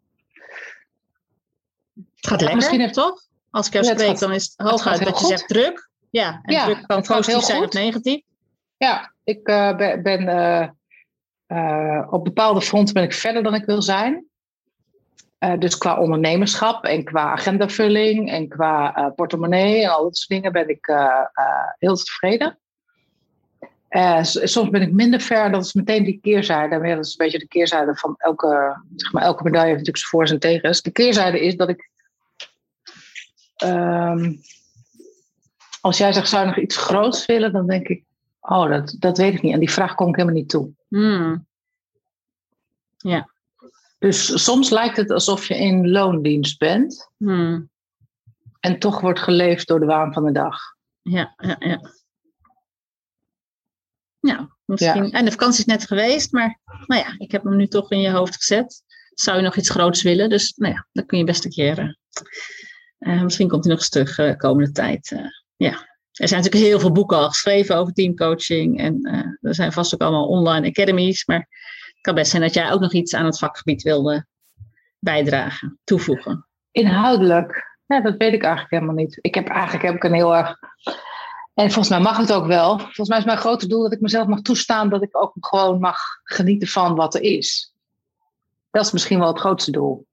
Het 1.95 2.27
gaat 2.27 2.41
lekker, 2.41 2.55
misschien 2.55 2.91
toch? 2.91 3.23
Als 3.49 3.67
ik 3.67 3.73
jou 3.73 3.85
spreek, 3.85 4.19
dan 4.19 4.33
is 4.33 4.53
het 4.55 4.67
hooguit 4.69 5.03
dat 5.05 5.19
je 5.19 5.25
zegt 5.25 5.47
druk. 5.47 5.89
Ja, 6.09 6.39
en 6.43 6.63
druk 6.63 6.87
kan 6.87 7.01
positief 7.01 7.43
zijn 7.43 7.63
of 7.63 7.73
negatief. 7.73 8.21
Ja, 8.77 9.13
ik 9.23 9.47
uh, 9.47 9.75
ben, 10.01 10.21
uh, 10.21 10.67
uh, 11.47 12.07
op 12.09 12.23
bepaalde 12.23 12.61
fronten 12.61 12.93
ben 12.93 13.03
ik 13.03 13.13
verder 13.13 13.43
dan 13.43 13.53
ik 13.53 13.65
wil 13.65 13.81
zijn. 13.81 14.25
dus 15.59 15.77
qua 15.77 15.99
ondernemerschap 15.99 16.83
en 16.85 17.03
qua 17.03 17.31
agendavulling 17.31 18.31
en 18.31 18.47
qua 18.47 19.09
portemonnee 19.15 19.83
en 19.83 19.89
al 19.89 20.03
dat 20.03 20.17
soort 20.17 20.29
dingen 20.29 20.51
ben 20.51 20.69
ik 20.69 20.85
heel 21.77 21.95
tevreden. 21.95 22.59
Soms 24.23 24.69
ben 24.69 24.81
ik 24.81 24.91
minder 24.91 25.19
ver, 25.21 25.51
dat 25.51 25.65
is 25.65 25.73
meteen 25.73 26.03
die 26.03 26.19
keerzijde. 26.21 26.79
Maar 26.79 26.95
dat 26.95 27.05
is 27.05 27.11
een 27.11 27.25
beetje 27.25 27.39
de 27.39 27.47
keerzijde 27.47 27.95
van 27.95 28.15
elke, 28.17 28.81
zeg 28.95 29.11
maar, 29.11 29.23
elke 29.23 29.43
medaille 29.43 29.67
heeft 29.67 29.77
natuurlijk 29.77 29.97
zijn 29.97 30.09
voor's 30.09 30.31
en 30.31 30.39
tegens. 30.39 30.81
De 30.81 30.91
keerzijde 30.91 31.39
is 31.45 31.55
dat 31.55 31.69
ik 31.69 31.93
Um, 33.63 34.41
als 35.81 35.97
jij 35.97 36.13
zegt, 36.13 36.29
zou 36.29 36.41
je 36.41 36.47
nog 36.47 36.57
iets 36.57 36.77
groots 36.77 37.25
willen? 37.25 37.51
Dan 37.51 37.67
denk 37.67 37.87
ik, 37.87 38.03
oh, 38.39 38.69
dat, 38.69 38.95
dat 38.99 39.17
weet 39.17 39.33
ik 39.33 39.41
niet. 39.41 39.53
En 39.53 39.59
die 39.59 39.71
vraag 39.71 39.95
kom 39.95 40.07
ik 40.07 40.15
helemaal 40.15 40.37
niet 40.37 40.49
toe. 40.49 40.73
Hmm. 40.87 41.47
Ja. 42.97 43.29
Dus 43.99 44.43
soms 44.43 44.69
lijkt 44.69 44.97
het 44.97 45.11
alsof 45.11 45.47
je 45.47 45.57
in 45.57 45.91
loondienst 45.91 46.57
bent. 46.57 47.11
Hmm. 47.17 47.69
En 48.59 48.79
toch 48.79 49.01
wordt 49.01 49.19
geleefd 49.19 49.67
door 49.67 49.79
de 49.79 49.85
waan 49.85 50.13
van 50.13 50.25
de 50.25 50.31
dag. 50.31 50.59
Ja, 51.01 51.33
ja, 51.37 51.55
ja. 51.59 51.89
Ja, 54.25 54.57
misschien. 54.65 55.11
En 55.11 55.25
de 55.25 55.31
vakantie 55.31 55.59
is 55.59 55.65
net 55.65 55.87
geweest, 55.87 56.31
maar 56.31 56.59
nou 56.85 57.01
ja, 57.01 57.15
ik 57.17 57.31
heb 57.31 57.43
hem 57.43 57.55
nu 57.55 57.67
toch 57.67 57.91
in 57.91 58.01
je 58.01 58.09
hoofd 58.09 58.35
gezet. 58.35 58.83
Zou 59.13 59.37
je 59.37 59.43
nog 59.43 59.55
iets 59.55 59.69
groots 59.69 60.01
willen? 60.01 60.29
Dus 60.29 60.53
nou 60.55 60.73
ja, 60.73 60.87
dan 60.91 61.05
kun 61.05 61.17
je 61.17 61.23
best 61.23 61.45
een 61.45 61.51
keer 61.51 61.79
eh, 61.79 63.15
uh, 63.15 63.23
misschien 63.23 63.47
komt 63.47 63.63
hij 63.63 63.73
nog 63.73 63.81
eens 63.81 63.89
terug 63.89 64.15
de 64.15 64.27
uh, 64.27 64.35
komende 64.35 64.71
tijd. 64.71 65.15
Ja. 65.55 65.93
Er 66.11 66.27
zijn 66.27 66.41
natuurlijk 66.41 66.69
heel 66.69 66.79
veel 66.79 66.91
boeken 66.91 67.17
al 67.17 67.27
geschreven 67.27 67.75
over 67.75 67.93
teamcoaching. 67.93 68.79
En 68.79 68.99
er 69.41 69.55
zijn 69.55 69.71
vast 69.71 69.93
ook 69.93 70.01
allemaal 70.01 70.27
online 70.27 70.67
academies. 70.67 71.25
Maar 71.25 71.37
het 71.37 72.01
kan 72.01 72.15
best 72.15 72.31
zijn 72.31 72.41
dat 72.41 72.53
jij 72.53 72.71
ook 72.71 72.79
nog 72.79 72.93
iets 72.93 73.15
aan 73.15 73.25
het 73.25 73.37
vakgebied 73.37 73.81
wilde 73.81 74.25
bijdragen, 74.99 75.79
toevoegen. 75.83 76.47
Inhoudelijk? 76.71 77.77
Ja, 77.85 78.01
dat 78.01 78.17
weet 78.17 78.33
ik 78.33 78.43
eigenlijk 78.43 78.73
helemaal 78.73 78.95
niet. 78.95 79.17
Ik 79.21 79.35
heb 79.35 79.47
eigenlijk 79.47 79.83
heb 79.83 79.95
ik 79.95 80.03
een 80.03 80.13
heel 80.13 80.35
erg. 80.35 80.59
En 81.55 81.71
volgens 81.71 81.89
mij 81.89 81.99
mag 81.99 82.17
het 82.17 82.33
ook 82.33 82.45
wel. 82.45 82.79
Volgens 82.79 83.09
mij 83.09 83.17
is 83.17 83.25
mijn 83.25 83.37
grote 83.37 83.67
doel 83.67 83.81
dat 83.81 83.91
ik 83.91 84.01
mezelf 84.01 84.27
mag 84.27 84.41
toestaan 84.41 84.89
dat 84.89 85.01
ik 85.01 85.21
ook 85.21 85.33
gewoon 85.39 85.79
mag 85.79 85.99
genieten 86.23 86.67
van 86.67 86.95
wat 86.95 87.15
er 87.15 87.21
is. 87.21 87.73
Dat 88.71 88.85
is 88.85 88.91
misschien 88.91 89.19
wel 89.19 89.27
het 89.27 89.39
grootste 89.39 89.71
doel 89.71 90.05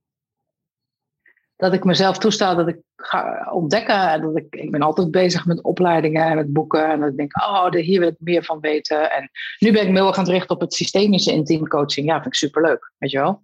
dat 1.62 1.72
ik 1.72 1.84
mezelf 1.84 2.18
toesta 2.18 2.54
dat 2.54 2.68
ik 2.68 2.78
ga 2.96 3.48
ontdekken. 3.52 4.10
En 4.10 4.20
dat 4.20 4.36
ik, 4.36 4.46
ik 4.50 4.70
ben 4.70 4.82
altijd 4.82 5.10
bezig 5.10 5.46
met 5.46 5.62
opleidingen 5.62 6.24
en 6.24 6.36
met 6.36 6.52
boeken. 6.52 6.90
En 6.90 7.00
dat 7.00 7.10
ik 7.10 7.16
denk, 7.16 7.42
oh, 7.42 7.70
hier 7.70 8.00
wil 8.00 8.08
ik 8.08 8.16
meer 8.18 8.44
van 8.44 8.60
weten. 8.60 9.10
En 9.10 9.30
nu 9.58 9.72
ben 9.72 9.82
ik 9.82 9.88
me 9.88 9.94
heel 9.94 10.06
erg 10.06 10.16
aan 10.16 10.24
het 10.24 10.32
richten 10.32 10.54
op 10.54 10.60
het 10.60 10.74
systemische 10.74 11.32
in 11.32 11.44
teamcoaching. 11.44 12.06
Ja, 12.06 12.14
vind 12.14 12.26
ik 12.26 12.34
superleuk, 12.34 12.92
weet 12.98 13.10
je 13.10 13.18
wel. 13.18 13.42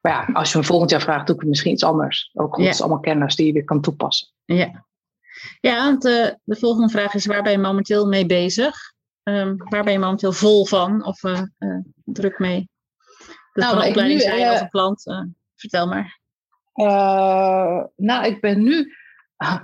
Maar 0.00 0.12
ja, 0.12 0.32
als 0.32 0.52
je 0.52 0.58
me 0.58 0.64
volgend 0.64 0.90
jaar 0.90 1.00
vraagt, 1.00 1.26
doe 1.26 1.36
ik 1.36 1.44
misschien 1.44 1.72
iets 1.72 1.84
anders. 1.84 2.30
Ook 2.34 2.56
ja. 2.56 2.68
is 2.68 2.80
allemaal 2.80 3.00
kennis 3.00 3.36
die 3.36 3.46
je 3.46 3.52
weer 3.52 3.64
kan 3.64 3.80
toepassen. 3.80 4.28
Ja, 4.44 4.85
ja 5.60 5.84
want 5.84 6.02
de, 6.02 6.38
de 6.44 6.56
volgende 6.56 6.88
vraag 6.88 7.14
is, 7.14 7.26
waar 7.26 7.42
ben 7.42 7.52
je 7.52 7.58
momenteel 7.58 8.06
mee 8.06 8.26
bezig? 8.26 8.94
Ehm, 9.22 9.56
waar 9.56 9.84
ben 9.84 9.92
je 9.92 9.98
momenteel 9.98 10.32
vol 10.32 10.66
van 10.66 11.04
of 11.04 11.22
uh, 11.22 11.42
uh, 11.58 11.78
druk 12.04 12.38
mee? 12.38 12.68
Dus 13.52 13.64
nou, 13.64 13.76
van 13.76 13.88
opleiding 13.88 14.20
nu, 14.20 14.26
zijn 14.26 14.52
of 14.52 14.60
een 14.60 14.68
klant. 14.68 15.02
vertel 15.54 15.86
maar. 15.86 16.20
nou, 17.96 18.24
ik 18.24 18.40
ben 18.40 18.62
nu... 18.62 18.94
Ah, 19.36 19.62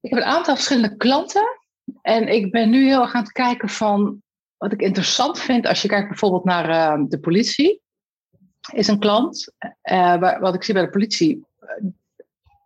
ik 0.00 0.10
heb 0.10 0.18
een 0.18 0.28
aantal 0.28 0.54
verschillende 0.54 0.96
klanten. 0.96 1.58
En 2.02 2.28
ik 2.28 2.50
ben 2.50 2.70
nu 2.70 2.86
heel 2.86 3.02
erg 3.02 3.14
aan 3.14 3.22
het 3.22 3.32
kijken 3.32 3.68
van... 3.68 4.22
Wat 4.56 4.72
ik 4.72 4.80
interessant 4.80 5.38
vind 5.38 5.66
als 5.66 5.82
je 5.82 5.88
kijkt 5.88 6.08
bijvoorbeeld 6.08 6.44
naar 6.44 6.98
de 7.08 7.20
politie. 7.20 7.82
Is 8.72 8.88
een 8.88 8.98
klant. 8.98 9.52
wat 10.40 10.54
ik 10.54 10.62
zie 10.62 10.74
bij 10.74 10.82
de 10.82 10.90
politie 10.90 11.46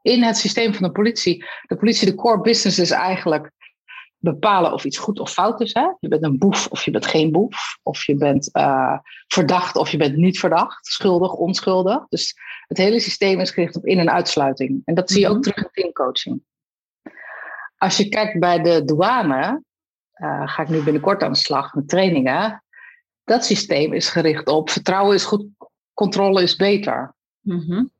in 0.03 0.23
het 0.23 0.37
systeem 0.37 0.75
van 0.75 0.87
de 0.87 0.93
politie. 0.93 1.45
De 1.67 1.77
politie, 1.77 2.11
de 2.11 2.15
core 2.15 2.41
business 2.41 2.79
is 2.79 2.91
eigenlijk 2.91 3.51
bepalen 4.23 4.73
of 4.73 4.85
iets 4.85 4.99
goed 4.99 5.19
of 5.19 5.33
fout 5.33 5.61
is. 5.61 5.73
Hè? 5.73 5.87
Je 6.01 6.09
bent 6.09 6.23
een 6.23 6.39
boef 6.39 6.67
of 6.67 6.85
je 6.85 6.91
bent 6.91 7.07
geen 7.07 7.33
boef. 7.33 7.79
Of 7.83 8.05
je 8.05 8.17
bent 8.17 8.49
uh, 8.53 8.99
verdacht 9.27 9.77
of 9.77 9.91
je 9.91 9.97
bent 9.97 10.17
niet 10.17 10.39
verdacht. 10.39 10.87
Schuldig, 10.87 11.33
onschuldig. 11.33 12.09
Dus 12.09 12.35
het 12.67 12.79
hele 12.79 13.01
systeem 13.01 13.41
is 13.41 13.51
gericht 13.51 13.77
op 13.77 13.87
in- 13.87 13.99
en 13.99 14.11
uitsluiting. 14.11 14.83
En 14.85 14.95
dat 14.95 15.11
zie 15.11 15.21
je 15.21 15.29
ook 15.29 15.33
mhm. 15.33 15.43
terug 15.43 15.65
in 15.65 15.71
teamcoaching. 15.73 16.43
Als 17.77 17.97
je 17.97 18.09
kijkt 18.09 18.41
bij 18.41 18.63
de 18.63 18.85
douane, 18.85 19.63
uh, 20.15 20.49
ga 20.49 20.63
ik 20.63 20.69
nu 20.69 20.83
binnenkort 20.83 21.23
aan 21.23 21.33
de 21.33 21.39
slag 21.39 21.75
met 21.75 21.89
trainingen. 21.89 22.65
Dat 23.25 23.45
systeem 23.45 23.93
is 23.93 24.09
gericht 24.09 24.49
op 24.49 24.71
vertrouwen 24.71 25.15
is 25.15 25.25
goed, 25.25 25.47
controle 25.95 26.43
is 26.43 26.57
beter. 26.57 27.15
Mm 27.41 27.91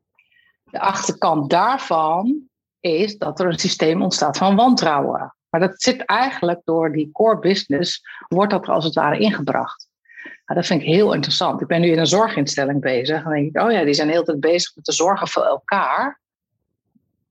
de 0.73 0.81
achterkant 0.81 1.51
daarvan 1.51 2.49
is 2.81 3.19
dat 3.19 3.41
er 3.41 3.47
een 3.47 3.59
systeem 3.59 4.03
ontstaat 4.03 4.37
van 4.37 4.57
wantrouwen. 4.57 5.35
Maar 5.49 5.61
dat 5.61 5.83
zit 5.83 6.05
eigenlijk 6.05 6.61
door 6.65 6.93
die 6.93 7.13
core 7.13 7.39
business, 7.39 8.01
wordt 8.29 8.51
dat 8.51 8.67
er 8.67 8.73
als 8.73 8.85
het 8.85 8.95
ware 8.95 9.19
ingebracht. 9.19 9.89
Nou, 10.23 10.61
dat 10.61 10.67
vind 10.67 10.81
ik 10.81 10.87
heel 10.87 11.13
interessant. 11.13 11.61
Ik 11.61 11.67
ben 11.67 11.81
nu 11.81 11.91
in 11.91 11.99
een 11.99 12.07
zorginstelling 12.07 12.81
bezig. 12.81 13.23
Dan 13.23 13.33
denk 13.33 13.55
ik, 13.55 13.63
oh 13.63 13.73
ja, 13.73 13.85
die 13.85 13.95
zijn 13.95 14.09
heel 14.09 14.23
tijd 14.23 14.41
bezig 14.41 14.75
met 14.75 14.85
de 14.85 14.93
zorgen 14.93 15.29
voor 15.29 15.43
elkaar. 15.43 16.21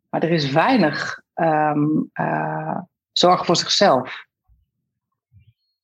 Maar 0.10 0.24
er 0.24 0.31
is 0.31 0.51
weinig 0.51 1.21
um, 1.36 2.10
uh, 2.13 2.79
zorg 3.12 3.45
voor 3.45 3.55
zichzelf. 3.55 4.25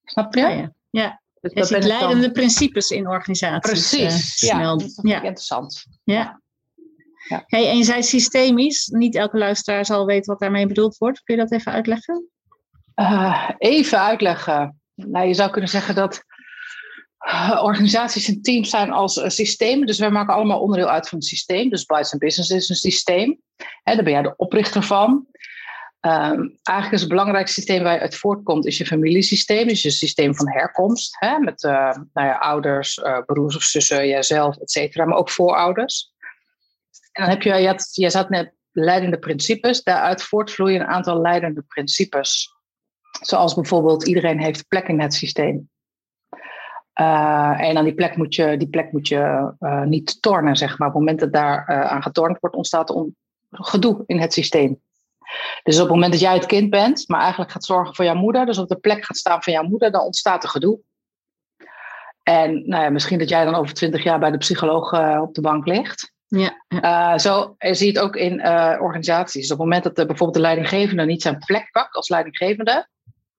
Snap 0.05 0.35
je? 0.35 0.41
Ja, 0.41 0.71
ja. 0.89 1.21
Dus 1.41 1.53
je 1.53 1.63
ziet 1.65 1.83
leidende 1.83 2.31
principes 2.31 2.89
in 2.89 3.07
organisaties. 3.07 3.71
Precies, 3.71 4.43
uh, 4.43 4.49
ja, 4.49 4.61
dat 4.61 4.81
is 4.81 4.99
ja. 5.01 5.21
interessant. 5.21 5.85
Ja. 6.03 6.41
Ja. 7.27 7.43
Hey, 7.45 7.69
en 7.69 7.77
je 7.77 7.83
zei 7.83 8.03
systemisch. 8.03 8.87
Niet 8.87 9.15
elke 9.15 9.37
luisteraar 9.37 9.85
zal 9.85 10.05
weten 10.05 10.31
wat 10.31 10.39
daarmee 10.39 10.67
bedoeld 10.67 10.97
wordt. 10.97 11.23
Kun 11.23 11.35
je 11.35 11.41
dat 11.41 11.51
even 11.51 11.71
uitleggen? 11.71 12.29
Uh, 12.95 13.49
even 13.57 13.99
uitleggen. 14.01 14.81
Nou, 14.95 15.27
je 15.27 15.33
zou 15.33 15.51
kunnen 15.51 15.69
zeggen 15.69 15.95
dat 15.95 16.23
uh, 17.27 17.61
organisaties 17.63 18.27
en 18.27 18.41
teams 18.41 18.69
zijn 18.69 18.91
als 18.91 19.17
uh, 19.17 19.29
systemen. 19.29 19.87
Dus 19.87 19.99
wij 19.99 20.09
maken 20.09 20.33
allemaal 20.33 20.59
onderdeel 20.59 20.89
uit 20.89 21.09
van 21.09 21.17
het 21.17 21.27
systeem. 21.27 21.69
Dus 21.69 21.85
Bites 21.85 22.11
and 22.11 22.21
Business 22.21 22.49
is 22.49 22.69
een 22.69 22.75
systeem. 22.75 23.41
Hè, 23.83 23.95
daar 23.95 24.03
ben 24.03 24.13
jij 24.13 24.21
de 24.21 24.35
oprichter 24.35 24.83
van. 24.83 25.27
Um, 26.01 26.59
eigenlijk 26.63 26.91
is 26.91 26.99
het 26.99 27.09
belangrijkste 27.09 27.61
systeem 27.61 27.83
waar 27.83 27.93
je 27.93 27.99
uit 27.99 28.15
voortkomt, 28.15 28.65
is 28.65 28.77
je 28.77 28.85
familiesysteem. 28.85 29.67
Dus 29.67 29.81
je 29.81 29.89
systeem 29.89 30.35
van 30.35 30.51
herkomst. 30.51 31.15
Hè, 31.19 31.39
met 31.39 31.61
nou 31.61 31.97
ja, 32.13 32.37
ouders, 32.37 33.01
broers 33.25 33.55
of 33.55 33.63
zussen, 33.63 34.07
jijzelf, 34.07 34.57
et 34.57 34.71
cetera. 34.71 35.05
Maar 35.05 35.17
ook 35.17 35.29
voorouders. 35.29 36.13
En 37.17 37.23
dan 37.23 37.31
heb 37.31 37.41
je, 37.41 37.53
je, 37.53 37.75
je 37.91 38.09
zat 38.09 38.29
net 38.29 38.53
leidende 38.71 39.19
principes, 39.19 39.83
daaruit 39.83 40.23
voortvloeien 40.23 40.81
een 40.81 40.87
aantal 40.87 41.21
leidende 41.21 41.61
principes. 41.61 42.53
Zoals 43.21 43.53
bijvoorbeeld 43.53 44.07
iedereen 44.07 44.39
heeft 44.39 44.67
plek 44.67 44.87
in 44.87 44.99
het 44.99 45.13
systeem. 45.13 45.69
Uh, 47.01 47.61
en 47.61 47.77
aan 47.77 47.83
die 47.83 47.93
plek 47.93 48.15
moet 48.15 48.35
je, 48.35 48.57
die 48.57 48.69
plek 48.69 48.91
moet 48.91 49.07
je 49.07 49.53
uh, 49.59 49.83
niet 49.83 50.21
tornen, 50.21 50.55
zeg 50.55 50.77
maar. 50.77 50.87
Op 50.87 50.93
het 50.93 51.03
moment 51.03 51.19
dat 51.19 51.33
daar 51.33 51.69
uh, 51.69 51.91
aan 51.91 52.01
getornd 52.01 52.39
wordt, 52.39 52.55
ontstaat 52.55 52.89
er 52.89 53.05
gedoe 53.51 54.03
in 54.05 54.19
het 54.19 54.33
systeem. 54.33 54.81
Dus 55.63 55.75
op 55.75 55.81
het 55.81 55.93
moment 55.93 56.11
dat 56.11 56.21
jij 56.21 56.33
het 56.33 56.45
kind 56.45 56.69
bent, 56.69 57.07
maar 57.07 57.21
eigenlijk 57.21 57.51
gaat 57.51 57.65
zorgen 57.65 57.95
voor 57.95 58.05
jouw 58.05 58.15
moeder, 58.15 58.45
dus 58.45 58.57
op 58.57 58.67
de 58.67 58.79
plek 58.79 59.05
gaat 59.05 59.17
staan 59.17 59.43
van 59.43 59.53
jouw 59.53 59.63
moeder, 59.63 59.91
dan 59.91 60.01
ontstaat 60.01 60.43
er 60.43 60.49
gedoe. 60.49 60.79
En 62.23 62.67
nou 62.67 62.83
ja, 62.83 62.89
misschien 62.89 63.19
dat 63.19 63.29
jij 63.29 63.45
dan 63.45 63.55
over 63.55 63.73
twintig 63.73 64.03
jaar 64.03 64.19
bij 64.19 64.31
de 64.31 64.37
psycholoog 64.37 64.93
op 65.21 65.33
de 65.33 65.41
bank 65.41 65.65
ligt. 65.65 66.15
Ja, 66.27 66.65
Uh, 66.67 67.17
zo 67.17 67.55
zie 67.57 67.85
je 67.85 67.99
het 67.99 68.01
ook 68.01 68.15
in 68.15 68.39
uh, 68.39 68.77
organisaties. 68.79 69.43
Op 69.43 69.49
het 69.49 69.59
moment 69.59 69.83
dat 69.83 69.95
de, 69.95 70.05
bijvoorbeeld 70.05 70.37
de 70.37 70.43
leidinggevende 70.43 71.05
niet 71.05 71.21
zijn 71.21 71.37
plek 71.37 71.71
pakt 71.71 71.95
als 71.95 72.09
leidinggevende, 72.09 72.87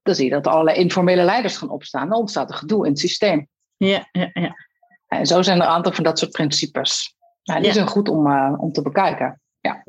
dan 0.03 0.15
zie 0.15 0.25
je 0.25 0.31
dat 0.31 0.47
allerlei 0.47 0.79
informele 0.79 1.23
leiders 1.23 1.57
gaan 1.57 1.71
opstaan. 1.71 2.09
Dan 2.09 2.19
ontstaat 2.19 2.51
er 2.51 2.57
gedoe 2.57 2.85
in 2.85 2.91
het 2.91 3.01
systeem. 3.01 3.49
Ja, 3.77 4.09
ja, 4.13 4.31
ja. 4.33 4.55
En 5.07 5.27
zo 5.27 5.43
zijn 5.43 5.61
er 5.61 5.67
een 5.67 5.73
aantal 5.73 5.93
van 5.93 6.05
dat 6.05 6.19
soort 6.19 6.31
principes. 6.31 7.17
Nou, 7.43 7.63
die 7.63 7.73
zijn 7.73 7.87
goed 7.87 8.09
om, 8.09 8.27
uh, 8.27 8.55
om 8.57 8.73
te 8.73 8.83
bekijken. 8.83 9.41
Ja. 9.61 9.85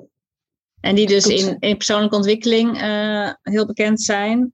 En 0.81 0.95
die 0.95 1.07
dus 1.07 1.25
in, 1.25 1.55
in 1.59 1.77
persoonlijke 1.77 2.15
ontwikkeling 2.15 2.77
heel 3.41 3.65
bekend 3.65 4.01
zijn, 4.01 4.53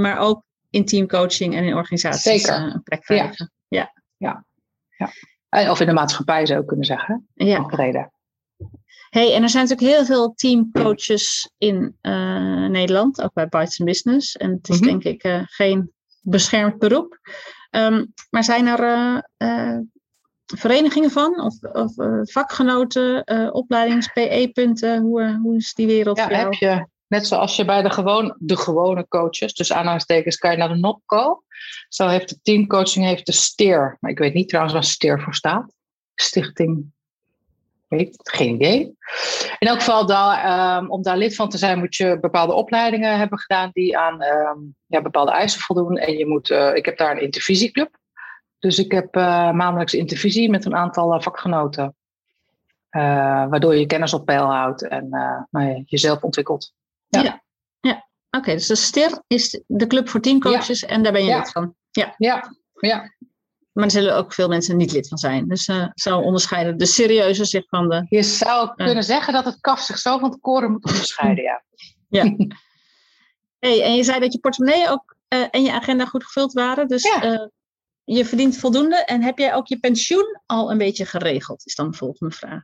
maar 0.00 0.18
ook 0.18 0.42
in 0.70 0.84
teamcoaching 0.84 1.54
en 1.54 1.64
in 1.64 1.74
organisaties 1.74 2.22
Zeker. 2.22 2.54
een 2.54 2.82
plek 2.82 3.00
krijgen. 3.00 3.52
Ja. 3.68 3.92
ja. 4.16 4.44
ja. 4.96 5.10
Eh, 5.52 5.70
of 5.70 5.80
in 5.80 5.86
de 5.86 5.92
maatschappij 5.92 6.46
zou 6.46 6.60
ik 6.60 6.66
kunnen 6.66 6.86
zeggen. 6.86 7.28
Ja. 7.34 7.64
Reden. 7.68 8.12
Hey, 9.10 9.34
en 9.34 9.42
er 9.42 9.48
zijn 9.48 9.68
natuurlijk 9.68 9.96
heel 9.96 10.04
veel 10.04 10.32
teamcoaches 10.34 11.50
in 11.58 11.96
uh, 12.02 12.66
Nederland, 12.66 13.22
ook 13.22 13.32
bij 13.32 13.48
Bites 13.48 13.76
Business. 13.76 14.36
En 14.36 14.50
het 14.50 14.68
is 14.68 14.80
mm 14.80 14.88
-hmm. 14.88 15.00
denk 15.00 15.14
ik 15.14 15.24
uh, 15.24 15.42
geen 15.44 15.92
beschermd 16.20 16.78
beroep. 16.78 17.18
Um, 17.70 18.12
maar 18.30 18.44
zijn 18.44 18.66
er 18.66 19.22
uh, 19.38 19.78
verenigingen 20.44 21.10
van? 21.10 21.40
Of, 21.40 21.62
of 21.62 21.92
vakgenoten, 22.30 23.24
opleidings-PE-punten? 23.52 25.00
Hoe, 25.00 25.38
hoe 25.42 25.56
is 25.56 25.74
die 25.74 25.86
wereld 25.86 26.16
ja, 26.16 26.24
voor 26.24 26.32
jou? 26.32 26.44
Heb 26.44 26.52
je, 26.52 26.86
net 27.12 27.26
zoals 27.26 27.56
je 27.56 27.64
bij 27.64 27.82
de, 27.82 27.90
gewoon, 27.90 28.36
de 28.38 28.56
gewone 28.56 29.08
coaches, 29.08 29.54
dus 29.54 29.72
aanhalingstekens, 29.72 30.36
kan 30.36 30.50
je 30.50 30.56
naar 30.56 30.68
de 30.68 30.78
NOPCO. 30.78 31.42
Zo 31.88 32.08
heeft 32.08 32.28
de 32.28 32.38
teamcoaching 32.42 33.04
heeft 33.04 33.26
de 33.26 33.32
STEER. 33.32 33.96
Maar 34.00 34.10
ik 34.10 34.18
weet 34.18 34.34
niet 34.34 34.48
trouwens 34.48 34.74
waar 34.74 34.84
STEER 34.84 35.20
voor 35.20 35.34
staat. 35.34 35.74
Stichting. 36.14 36.92
Weet 37.88 38.16
geen 38.22 38.54
idee. 38.54 38.80
In 39.58 39.68
elk 39.68 39.78
geval, 39.78 40.06
daar, 40.06 40.78
um, 40.78 40.90
om 40.90 41.02
daar 41.02 41.16
lid 41.16 41.34
van 41.34 41.48
te 41.48 41.58
zijn, 41.58 41.78
moet 41.78 41.96
je 41.96 42.18
bepaalde 42.20 42.52
opleidingen 42.52 43.18
hebben 43.18 43.38
gedaan 43.38 43.70
die 43.72 43.98
aan 43.98 44.22
um, 44.22 44.74
ja, 44.86 45.02
bepaalde 45.02 45.32
eisen 45.32 45.60
voldoen. 45.60 45.96
En 45.96 46.16
je 46.16 46.26
moet, 46.26 46.50
uh, 46.50 46.74
ik 46.74 46.84
heb 46.84 46.98
daar 46.98 47.10
een 47.10 47.22
intervisieclub. 47.22 47.96
Dus 48.58 48.78
ik 48.78 48.92
heb 48.92 49.16
uh, 49.16 49.50
maandelijks 49.52 49.94
intervisie 49.94 50.50
met 50.50 50.64
een 50.64 50.76
aantal 50.76 51.14
uh, 51.14 51.20
vakgenoten. 51.20 51.94
waardoor 52.90 53.76
je 53.76 53.86
kennis 53.86 54.14
op 54.14 54.24
peil 54.24 54.44
houdt 54.44 54.88
en 54.88 55.08
nou 55.50 55.82
jezelf 55.86 56.22
ontwikkelt. 56.22 56.72
Ja. 57.16 57.22
ja. 57.22 57.42
ja. 57.80 58.08
Oké, 58.30 58.52
dus 58.52 58.66
de 58.66 58.74
STIR 58.74 59.22
is 59.26 59.62
de 59.66 59.86
club 59.86 60.08
voor 60.08 60.20
teamcoaches 60.20 60.84
en 60.84 61.02
daar 61.02 61.12
ben 61.12 61.24
je 61.24 61.36
lid 61.36 61.50
van. 61.50 61.74
Ja. 61.90 62.14
ja, 62.18 62.56
ja. 62.72 63.14
Maar 63.72 63.84
er 63.84 63.90
zullen 63.90 64.16
ook 64.16 64.32
veel 64.32 64.48
mensen 64.48 64.76
niet 64.76 64.92
lid 64.92 65.08
van 65.08 65.18
zijn. 65.18 65.48
Dus 65.48 65.68
uh, 65.68 65.86
zou 65.94 66.24
onderscheiden 66.24 66.78
de 66.78 66.86
serieuze 66.86 67.44
zich 67.44 67.68
van 67.68 67.88
de. 67.88 68.06
Je 68.08 68.22
zou 68.22 68.68
uh, 68.68 68.86
kunnen 68.86 69.04
zeggen 69.04 69.32
dat 69.32 69.44
het 69.44 69.60
kaf 69.60 69.80
zich 69.80 69.98
zo 69.98 70.18
van 70.18 70.30
het 70.30 70.40
koren 70.40 70.70
moet 70.72 70.84
onderscheiden, 70.84 71.44
ja. 71.44 71.62
Ja. 72.08 72.22
hey, 73.66 73.82
en 73.82 73.94
je 73.94 74.02
zei 74.02 74.20
dat 74.20 74.32
je 74.32 74.38
portemonnee 74.38 74.88
ook 74.88 75.16
uh, 75.28 75.46
en 75.50 75.62
je 75.62 75.72
agenda 75.72 76.04
goed 76.04 76.24
gevuld 76.24 76.52
waren. 76.52 76.88
Dus 76.88 77.02
ja. 77.02 77.50
je 78.04 78.24
verdient 78.24 78.56
voldoende. 78.56 78.96
En 78.96 79.22
heb 79.22 79.38
jij 79.38 79.54
ook 79.54 79.66
je 79.66 79.78
pensioen 79.78 80.40
al 80.46 80.70
een 80.70 80.78
beetje 80.78 81.06
geregeld? 81.06 81.66
Is 81.66 81.74
dan 81.74 81.90
de 81.90 81.96
volgende 81.96 82.34
vraag. 82.34 82.62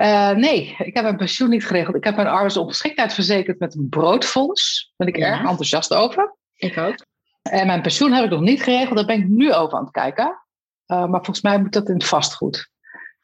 Uh, 0.00 0.30
nee, 0.30 0.76
ik 0.78 0.94
heb 0.94 1.02
mijn 1.02 1.16
pensioen 1.16 1.48
niet 1.48 1.66
geregeld. 1.66 1.96
Ik 1.96 2.04
heb 2.04 2.16
mijn 2.16 2.28
arbeidsongeschiktheid 2.28 3.14
verzekerd 3.14 3.58
met 3.58 3.74
een 3.74 3.88
broodfonds. 3.88 4.92
Daar 4.96 5.06
ben 5.06 5.16
ik 5.16 5.26
ja. 5.26 5.32
erg 5.32 5.48
enthousiast 5.48 5.94
over. 5.94 6.36
Ik 6.54 6.78
ook. 6.78 7.06
En 7.42 7.66
mijn 7.66 7.82
pensioen 7.82 8.12
heb 8.12 8.24
ik 8.24 8.30
nog 8.30 8.40
niet 8.40 8.62
geregeld. 8.62 8.96
Daar 8.96 9.06
ben 9.06 9.20
ik 9.20 9.28
nu 9.28 9.52
over 9.52 9.78
aan 9.78 9.84
het 9.84 9.92
kijken. 9.92 10.42
Uh, 10.86 10.98
maar 10.98 11.24
volgens 11.24 11.40
mij 11.40 11.60
moet 11.60 11.72
dat 11.72 11.88
in 11.88 11.94
het 11.94 12.04
vastgoed. 12.04 12.70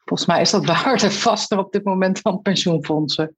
Volgens 0.05 0.29
mij 0.29 0.41
is 0.41 0.49
dat 0.49 0.65
waarde 0.83 1.11
vaster 1.11 1.57
op 1.57 1.71
dit 1.71 1.83
moment 1.83 2.23
dan 2.23 2.41
pensioenfondsen. 2.41 3.35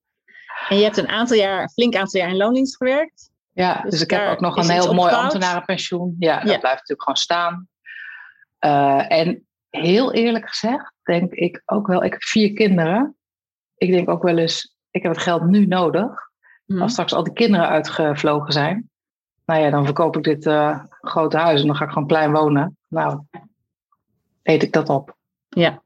En 0.69 0.77
je 0.77 0.83
hebt 0.83 0.97
een 0.97 1.09
aantal 1.09 1.37
jaar, 1.37 1.69
flink 1.69 1.95
aantal 1.95 2.21
jaar 2.21 2.29
in 2.29 2.37
loondienst 2.37 2.77
gewerkt. 2.77 3.29
Ja, 3.53 3.81
dus, 3.81 3.91
dus 3.91 4.01
ik 4.01 4.09
heb 4.09 4.29
ook 4.29 4.39
nog 4.39 4.57
een 4.57 4.69
heel 4.69 4.93
mooi 4.93 5.13
ambtenarenpensioen. 5.13 6.15
Ja, 6.19 6.39
dat 6.39 6.51
ja. 6.51 6.59
blijft 6.59 6.89
natuurlijk 6.89 7.01
gewoon 7.01 7.17
staan. 7.17 7.67
Uh, 8.59 9.11
en 9.11 9.45
heel 9.69 10.13
eerlijk 10.13 10.49
gezegd, 10.49 10.93
denk 11.03 11.33
ik 11.33 11.61
ook 11.65 11.87
wel, 11.87 12.03
ik 12.03 12.11
heb 12.11 12.23
vier 12.23 12.53
kinderen 12.53 13.15
ik 13.81 13.91
denk 13.91 14.09
ook 14.09 14.23
wel 14.23 14.37
eens, 14.37 14.75
ik 14.91 15.03
heb 15.03 15.11
het 15.11 15.21
geld 15.21 15.43
nu 15.43 15.65
nodig. 15.65 16.29
Mm. 16.65 16.81
Als 16.81 16.91
straks 16.91 17.13
al 17.13 17.23
die 17.23 17.33
kinderen 17.33 17.67
uitgevlogen 17.67 18.53
zijn. 18.53 18.89
Nou 19.45 19.61
ja, 19.61 19.69
dan 19.69 19.85
verkoop 19.85 20.17
ik 20.17 20.23
dit 20.23 20.45
uh, 20.45 20.83
grote 21.01 21.37
huis 21.37 21.61
en 21.61 21.67
dan 21.67 21.75
ga 21.75 21.85
ik 21.85 21.91
gewoon 21.91 22.07
klein 22.07 22.31
wonen. 22.31 22.77
Nou, 22.87 23.21
eet 24.43 24.63
ik 24.63 24.73
dat 24.73 24.89
op. 24.89 25.15
Ja. 25.49 25.83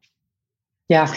Ja. 0.85 1.07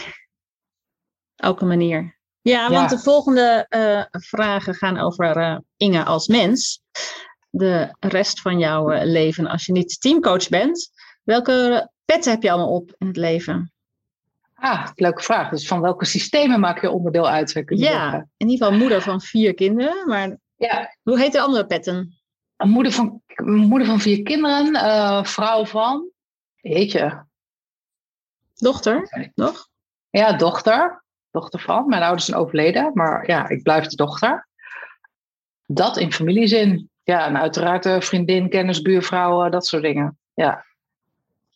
Een 1.36 1.66
manier. 1.66 2.18
Ja, 2.40 2.70
want 2.70 2.90
ja. 2.90 2.96
de 2.96 3.02
volgende 3.02 3.66
uh, 3.76 4.20
vragen 4.20 4.74
gaan 4.74 4.98
over 4.98 5.36
uh, 5.36 5.58
Inge 5.76 6.04
als 6.04 6.26
mens. 6.26 6.82
de 7.50 7.94
rest 8.00 8.40
van 8.40 8.58
jouw 8.58 8.90
eh, 8.90 9.04
leven 9.04 9.46
als 9.46 9.66
je 9.66 9.72
niet 9.72 10.00
teamcoach 10.00 10.48
bent? 10.48 10.90
Welke 11.22 11.90
petten 12.04 12.32
heb 12.32 12.42
je 12.42 12.50
allemaal 12.50 12.74
op 12.74 12.94
in 12.98 13.06
het 13.06 13.16
leven? 13.16 13.72
Ah, 14.60 14.88
leuke 14.94 15.22
vraag. 15.22 15.50
Dus 15.50 15.66
van 15.66 15.80
welke 15.80 16.04
systemen 16.04 16.60
maak 16.60 16.80
je 16.80 16.90
onderdeel 16.90 17.28
uit? 17.28 17.62
Ja, 17.66 18.26
in 18.36 18.48
ieder 18.48 18.66
geval 18.66 18.80
moeder 18.80 19.02
van 19.02 19.20
vier 19.20 19.54
kinderen. 19.54 20.08
Maar 20.08 20.38
ja. 20.56 20.96
hoe 21.02 21.18
heet 21.18 21.32
de 21.32 21.40
andere 21.40 21.66
petten? 21.66 22.18
Moeder 22.56 22.92
van, 22.92 23.22
moeder 23.44 23.86
van 23.86 24.00
vier 24.00 24.22
kinderen, 24.22 24.74
uh, 24.74 25.24
vrouw 25.24 25.64
van, 25.64 26.10
je. 26.60 27.22
Dochter, 28.54 29.30
nog? 29.34 29.68
Ja, 30.10 30.32
dochter. 30.32 31.04
Dochter 31.30 31.60
van. 31.60 31.86
Mijn 31.86 32.02
ouders 32.02 32.24
zijn 32.24 32.40
overleden, 32.40 32.90
maar 32.94 33.26
ja, 33.26 33.48
ik 33.48 33.62
blijf 33.62 33.86
de 33.86 33.96
dochter. 33.96 34.48
Dat 35.66 35.96
in 35.96 36.12
familiezin. 36.12 36.90
Ja, 37.02 37.26
en 37.26 37.38
uiteraard 37.38 37.86
uh, 37.86 38.00
vriendin, 38.00 38.48
kennis, 38.48 38.82
buurvrouw, 38.82 39.48
dat 39.48 39.66
soort 39.66 39.82
dingen. 39.82 40.18
Ja. 40.34 40.64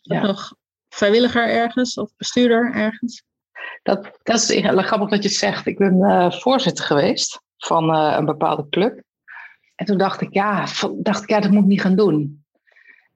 ja. 0.01 0.23
Nog 0.23 0.55
vrijwilliger 0.95 1.49
ergens 1.49 1.97
of 1.97 2.17
bestuurder 2.17 2.73
ergens? 2.75 3.25
Dat, 3.83 4.19
dat 4.23 4.37
is 4.37 4.61
grappig 4.87 5.09
dat 5.09 5.23
je 5.23 5.29
het 5.29 5.39
zegt. 5.39 5.67
Ik 5.67 5.79
ben 5.79 5.97
uh, 5.97 6.31
voorzitter 6.31 6.85
geweest 6.85 7.43
van 7.59 7.95
uh, 7.95 8.15
een 8.19 8.25
bepaalde 8.25 8.69
club. 8.69 9.03
En 9.75 9.87
toen 9.87 9.99
dacht 9.99 10.21
ik, 10.21 10.35
ja, 10.35 10.67
dacht 10.97 11.23
ik, 11.23 11.29
ja, 11.29 11.41
dat 11.41 11.51
moet 11.51 11.63
ik 11.63 11.69
niet 11.69 11.81
gaan 11.81 11.97
doen. 11.97 12.45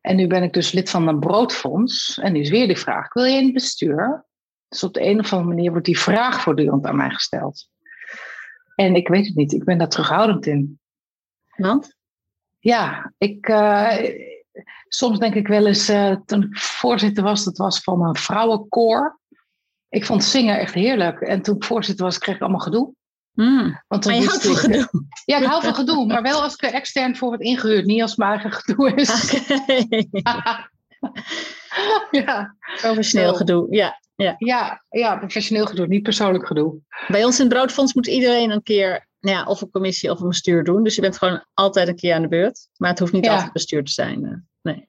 En 0.00 0.16
nu 0.16 0.26
ben 0.26 0.42
ik 0.42 0.52
dus 0.52 0.72
lid 0.72 0.90
van 0.90 1.08
een 1.08 1.20
broodfonds. 1.20 2.18
En 2.18 2.32
nu 2.32 2.40
is 2.40 2.50
weer 2.50 2.66
die 2.66 2.78
vraag, 2.78 3.12
wil 3.12 3.24
je 3.24 3.38
in 3.38 3.44
het 3.44 3.52
bestuur? 3.52 4.24
Dus 4.68 4.84
op 4.84 4.94
de 4.94 5.04
een 5.04 5.18
of 5.18 5.32
andere 5.32 5.54
manier 5.54 5.70
wordt 5.70 5.86
die 5.86 5.98
vraag 5.98 6.40
voortdurend 6.40 6.86
aan 6.86 6.96
mij 6.96 7.10
gesteld. 7.10 7.68
En 8.74 8.94
ik 8.94 9.08
weet 9.08 9.26
het 9.26 9.34
niet, 9.34 9.52
ik 9.52 9.64
ben 9.64 9.78
daar 9.78 9.88
terughoudend 9.88 10.46
in. 10.46 10.78
Want? 11.56 11.96
Ja, 12.58 13.12
ik, 13.18 13.48
uh, 13.48 13.96
soms 14.88 15.18
denk 15.18 15.34
ik 15.34 15.48
wel 15.48 15.66
eens, 15.66 15.90
uh, 15.90 16.16
toen 16.26 16.42
ik 16.42 16.58
voorzitter 16.58 17.22
was, 17.22 17.44
dat 17.44 17.56
was 17.56 17.80
van 17.80 18.02
een 18.02 18.16
vrouwenkoor. 18.16 19.20
Ik 19.88 20.04
vond 20.04 20.24
zingen 20.24 20.58
echt 20.58 20.74
heerlijk. 20.74 21.20
En 21.20 21.42
toen 21.42 21.56
ik 21.56 21.64
voorzitter 21.64 22.04
was, 22.04 22.18
kreeg 22.18 22.34
ik 22.34 22.40
allemaal 22.40 22.60
gedoe. 22.60 22.94
Mm, 23.32 23.82
Want 23.88 24.04
maar 24.04 24.14
je 24.14 24.26
houdt 24.26 24.46
van 24.46 24.56
gedoe. 24.56 24.88
Ja, 25.24 25.38
ik 25.38 25.44
hou 25.44 25.62
van 25.62 25.74
gedoe, 25.74 26.06
maar 26.06 26.22
wel 26.22 26.42
als 26.42 26.54
ik 26.54 26.62
er 26.62 26.72
extern 26.72 27.16
voor 27.16 27.28
wordt 27.28 27.42
ingehuurd, 27.42 27.84
niet 27.84 28.02
als 28.02 28.16
mijn 28.16 28.30
eigen 28.30 28.52
gedoe 28.52 28.94
is. 28.94 29.42
Okay. 29.42 30.08
ja. 32.24 32.56
Professioneel 32.76 33.34
gedoe, 33.34 33.66
ja. 33.70 34.00
Ja. 34.16 34.34
Ja, 34.38 34.84
ja, 34.88 35.16
professioneel 35.16 35.66
gedoe, 35.66 35.86
niet 35.86 36.02
persoonlijk 36.02 36.46
gedoe. 36.46 36.78
Bij 37.08 37.24
ons 37.24 37.38
in 37.38 37.44
het 37.44 37.54
Broodfonds 37.54 37.94
moet 37.94 38.06
iedereen 38.06 38.50
een 38.50 38.62
keer 38.62 39.05
nou 39.26 39.38
ja, 39.38 39.44
of 39.44 39.60
een 39.60 39.70
commissie 39.70 40.10
of 40.10 40.20
een 40.20 40.28
bestuur 40.28 40.64
doen. 40.64 40.82
Dus 40.82 40.94
je 40.94 41.00
bent 41.00 41.18
gewoon 41.18 41.44
altijd 41.54 41.88
een 41.88 41.96
keer 41.96 42.14
aan 42.14 42.22
de 42.22 42.28
beurt. 42.28 42.68
Maar 42.76 42.90
het 42.90 42.98
hoeft 42.98 43.12
niet 43.12 43.28
altijd 43.28 43.52
bestuur 43.52 43.84
te 43.84 43.92
zijn. 43.92 44.24
Eh, 44.24 44.32
nee. 44.62 44.88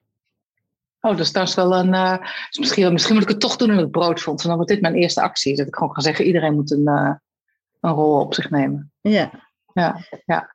Oh, 1.00 1.16
dus 1.16 1.32
dat 1.32 1.48
is 1.48 1.54
wel 1.54 1.76
een. 1.76 1.92
Uh, 1.92 2.16
misschien, 2.58 2.92
misschien 2.92 3.14
moet 3.14 3.22
ik 3.22 3.28
het 3.28 3.40
toch 3.40 3.56
doen 3.56 3.70
in 3.70 3.76
het 3.76 3.90
broodfonds. 3.90 4.42
En 4.42 4.48
dan 4.48 4.56
wordt 4.56 4.72
dit 4.72 4.80
mijn 4.80 4.94
eerste 4.94 5.20
actie. 5.22 5.56
Dat 5.56 5.66
ik 5.66 5.74
gewoon 5.74 5.94
ga 5.94 6.00
zeggen: 6.00 6.24
iedereen 6.24 6.54
moet 6.54 6.70
een, 6.70 6.88
uh, 6.88 7.14
een 7.80 7.90
rol 7.90 8.20
op 8.20 8.34
zich 8.34 8.50
nemen. 8.50 8.92
Ja. 9.00 9.50
Ja, 9.72 9.96
ja. 10.26 10.54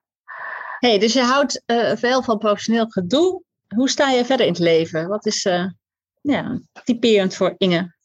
Hey, 0.80 1.00
dus 1.00 1.14
je 1.14 1.22
houdt 1.22 1.64
uh, 1.66 1.96
veel 1.96 2.24
van 2.24 2.38
professioneel 2.38 2.88
gedoe. 2.88 3.44
Hoe 3.76 3.90
sta 3.90 4.10
je 4.10 4.26
verder 4.26 4.46
in 4.46 4.52
het 4.52 4.62
leven? 4.62 5.08
Wat 5.08 5.26
is 5.26 5.44
ja, 6.22 6.60
typerend 6.84 7.36
voor 7.36 7.56
Inge? 7.58 7.96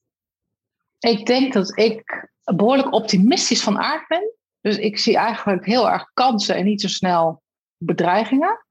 Ik 0.98 1.26
denk 1.26 1.52
dat 1.52 1.78
ik 1.78 2.28
behoorlijk 2.44 2.92
optimistisch 2.92 3.62
van 3.62 3.78
aard 3.78 4.08
ben. 4.08 4.37
Dus 4.68 4.78
ik 4.78 4.98
zie 4.98 5.16
eigenlijk 5.16 5.66
heel 5.66 5.90
erg 5.90 6.10
kansen 6.14 6.56
en 6.56 6.64
niet 6.64 6.80
zo 6.80 6.88
snel 6.88 7.42
bedreigingen. 7.76 8.66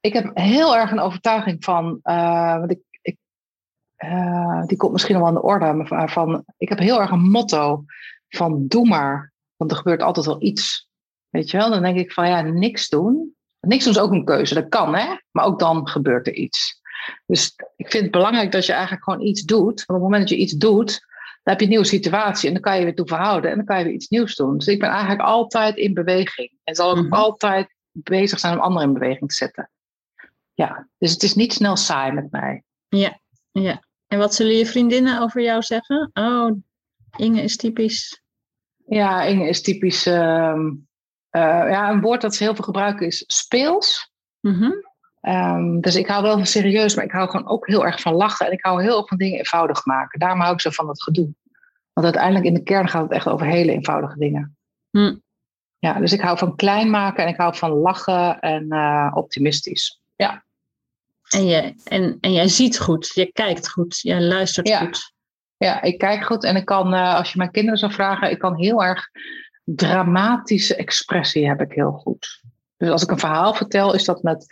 Ik 0.00 0.12
heb 0.12 0.30
heel 0.34 0.76
erg 0.76 0.90
een 0.90 1.00
overtuiging 1.00 1.64
van, 1.64 2.00
uh, 2.02 2.58
want 2.58 2.70
ik, 2.70 2.80
ik 3.02 3.16
uh, 3.98 4.64
die 4.66 4.76
komt 4.76 4.92
misschien 4.92 5.16
wel 5.16 5.26
aan 5.26 5.34
de 5.34 5.42
orde, 5.42 5.72
maar 5.72 6.10
van, 6.10 6.44
ik 6.56 6.68
heb 6.68 6.78
heel 6.78 7.00
erg 7.00 7.10
een 7.10 7.30
motto 7.30 7.84
van 8.28 8.66
doe 8.66 8.88
maar, 8.88 9.32
want 9.56 9.70
er 9.70 9.76
gebeurt 9.76 10.02
altijd 10.02 10.26
wel 10.26 10.42
iets. 10.42 10.88
Weet 11.28 11.50
je 11.50 11.56
wel, 11.56 11.70
dan 11.70 11.82
denk 11.82 11.98
ik 11.98 12.12
van 12.12 12.28
ja, 12.28 12.40
niks 12.40 12.88
doen. 12.88 13.34
Niks 13.60 13.84
doen 13.84 13.92
is 13.92 14.00
ook 14.00 14.12
een 14.12 14.24
keuze, 14.24 14.54
dat 14.54 14.68
kan 14.68 14.94
hè, 14.94 15.16
maar 15.30 15.44
ook 15.44 15.58
dan 15.58 15.88
gebeurt 15.88 16.26
er 16.26 16.34
iets. 16.34 16.80
Dus 17.26 17.54
ik 17.76 17.90
vind 17.90 18.02
het 18.02 18.12
belangrijk 18.12 18.52
dat 18.52 18.66
je 18.66 18.72
eigenlijk 18.72 19.04
gewoon 19.04 19.26
iets 19.26 19.42
doet. 19.42 19.84
Want 19.84 19.88
op 19.88 19.94
het 19.94 20.02
moment 20.02 20.20
dat 20.20 20.30
je 20.38 20.44
iets 20.44 20.52
doet, 20.52 21.06
heb 21.44 21.58
je 21.58 21.64
een 21.64 21.70
nieuwe 21.70 21.84
situatie 21.84 22.46
en 22.46 22.54
dan 22.54 22.62
kan 22.62 22.78
je 22.78 22.84
weer 22.84 22.94
toe 22.94 23.06
verhouden 23.06 23.50
en 23.50 23.56
dan 23.56 23.66
kan 23.66 23.78
je 23.78 23.84
weer 23.84 23.92
iets 23.92 24.08
nieuws 24.08 24.34
doen. 24.34 24.58
Dus 24.58 24.66
ik 24.66 24.78
ben 24.78 24.88
eigenlijk 24.88 25.20
altijd 25.20 25.76
in 25.76 25.94
beweging 25.94 26.52
en 26.64 26.74
zal 26.74 26.90
ook 26.90 27.04
mhm. 27.04 27.12
altijd 27.12 27.74
bezig 27.92 28.38
zijn 28.38 28.54
om 28.54 28.60
anderen 28.60 28.88
in 28.88 28.94
beweging 28.94 29.28
te 29.28 29.36
zetten. 29.36 29.70
Ja, 30.54 30.88
dus 30.98 31.12
het 31.12 31.22
is 31.22 31.34
niet 31.34 31.52
snel 31.52 31.76
saai 31.76 32.12
met 32.12 32.30
mij. 32.30 32.62
Ja, 32.88 33.20
ja. 33.52 33.82
En 34.06 34.18
wat 34.18 34.34
zullen 34.34 34.54
je 34.54 34.66
vriendinnen 34.66 35.20
over 35.20 35.42
jou 35.42 35.62
zeggen? 35.62 36.10
Oh, 36.12 36.50
Inge 37.16 37.42
is 37.42 37.56
typisch. 37.56 38.22
Ja, 38.86 39.22
Inge 39.22 39.48
is 39.48 39.62
typisch. 39.62 40.06
Ehm, 40.06 40.70
eh, 41.30 41.42
ja, 41.70 41.90
een 41.90 42.00
woord 42.00 42.20
dat 42.20 42.34
ze 42.34 42.42
heel 42.42 42.54
veel 42.54 42.64
gebruiken 42.64 43.06
is 43.06 43.24
speels. 43.26 44.12
Mhm. 44.40 44.70
Ehm, 45.24 45.80
dus 45.80 45.94
ik 45.94 46.06
hou 46.06 46.22
wel 46.22 46.36
van 46.36 46.46
serieus, 46.46 46.94
maar 46.94 47.04
ik 47.04 47.10
hou 47.10 47.30
gewoon 47.30 47.48
ook 47.48 47.66
heel 47.66 47.86
erg 47.86 48.00
van 48.00 48.14
lachen. 48.14 48.46
En 48.46 48.52
ik 48.52 48.64
hou 48.64 48.82
heel 48.82 48.96
erg 48.96 49.08
van 49.08 49.18
dingen 49.18 49.38
eenvoudig 49.38 49.84
maken. 49.84 50.18
Daarom 50.18 50.40
hou 50.40 50.52
ik 50.52 50.60
zo 50.60 50.70
van 50.70 50.88
het 50.88 51.02
gedoe. 51.02 51.34
Want 51.92 52.06
uiteindelijk 52.06 52.44
in 52.44 52.54
de 52.54 52.62
kern 52.62 52.88
gaat 52.88 53.02
het 53.02 53.12
echt 53.12 53.28
over 53.28 53.46
hele 53.46 53.72
eenvoudige 53.72 54.18
dingen. 54.18 54.56
Hm. 54.90 55.14
Ja, 55.78 55.98
dus 55.98 56.12
ik 56.12 56.20
hou 56.20 56.38
van 56.38 56.56
klein 56.56 56.90
maken 56.90 57.24
en 57.24 57.28
ik 57.28 57.36
hou 57.36 57.56
van 57.56 57.70
lachen 57.70 58.40
en 58.40 58.66
uh, 58.68 59.10
optimistisch. 59.14 60.00
Ja. 60.16 60.44
En, 61.28 61.46
je, 61.46 61.74
en, 61.84 62.18
en 62.20 62.32
jij 62.32 62.48
ziet 62.48 62.78
goed, 62.78 63.10
je 63.14 63.32
kijkt 63.32 63.70
goed, 63.70 64.00
je 64.00 64.20
luistert 64.20 64.76
goed. 64.76 65.12
Ja, 65.56 65.82
ik 65.82 65.98
kijk 65.98 66.24
goed 66.24 66.44
en 66.44 66.56
ik 66.56 66.64
kan, 66.64 66.94
uh, 66.94 67.14
als 67.14 67.32
je 67.32 67.38
mijn 67.38 67.50
kinderen 67.50 67.78
zou 67.78 67.92
vragen, 67.92 68.30
ik 68.30 68.38
kan 68.38 68.56
heel 68.56 68.84
erg 68.84 69.10
dramatische 69.64 70.76
expressie 70.76 71.48
heb 71.48 71.60
ik 71.60 71.72
heel 71.72 71.92
goed. 71.92 72.42
Dus 72.76 72.90
als 72.90 73.02
ik 73.02 73.10
een 73.10 73.18
verhaal 73.18 73.54
vertel, 73.54 73.94
is 73.94 74.04
dat 74.04 74.22
met 74.22 74.46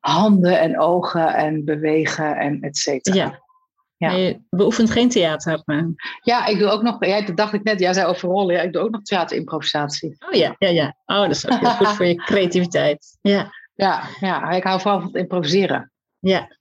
handen 0.00 0.60
en 0.60 0.78
ogen 0.78 1.34
en 1.34 1.64
bewegen 1.64 2.36
en 2.36 2.60
et 2.60 2.76
cetera. 2.76 3.16
Ja. 3.16 3.48
Ja. 3.96 4.10
Je 4.10 4.40
beoefent 4.50 4.90
geen 4.90 5.08
theater. 5.08 5.62
Maar... 5.64 5.84
Ja, 6.22 6.46
ik 6.46 6.58
doe 6.58 6.68
ook 6.68 6.82
nog, 6.82 7.04
ja, 7.04 7.20
dat 7.20 7.36
dacht 7.36 7.52
ik 7.52 7.62
net, 7.62 7.80
jij 7.80 7.92
zei 7.92 8.06
over 8.06 8.28
rollen, 8.28 8.54
ja, 8.54 8.62
ik 8.62 8.72
doe 8.72 8.82
ook 8.82 8.90
nog 8.90 9.02
theaterimprovisatie. 9.02 10.16
Oh 10.28 10.34
ja, 10.34 10.54
ja, 10.58 10.68
ja. 10.68 10.96
Oh, 11.06 11.20
dat 11.20 11.30
is 11.30 11.48
ook 11.48 11.60
heel 11.60 11.70
goed 11.70 11.88
voor 11.88 12.06
je 12.06 12.14
creativiteit. 12.14 13.18
Ja. 13.20 13.52
Ja, 13.74 14.02
ja, 14.20 14.50
ik 14.50 14.62
hou 14.62 14.80
vooral 14.80 14.98
van 14.98 15.08
het 15.08 15.16
improviseren. 15.16 15.92
Ja. 16.18 16.56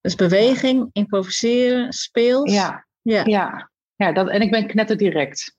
Dus 0.00 0.14
beweging, 0.14 0.88
improviseren, 0.92 1.92
speels. 1.92 2.52
Ja, 2.52 2.86
ja. 3.02 3.22
ja. 3.24 3.70
ja 3.96 4.12
dat, 4.12 4.28
en 4.28 4.40
ik 4.40 4.50
ben 4.50 4.66
knetterdirect. 4.66 5.56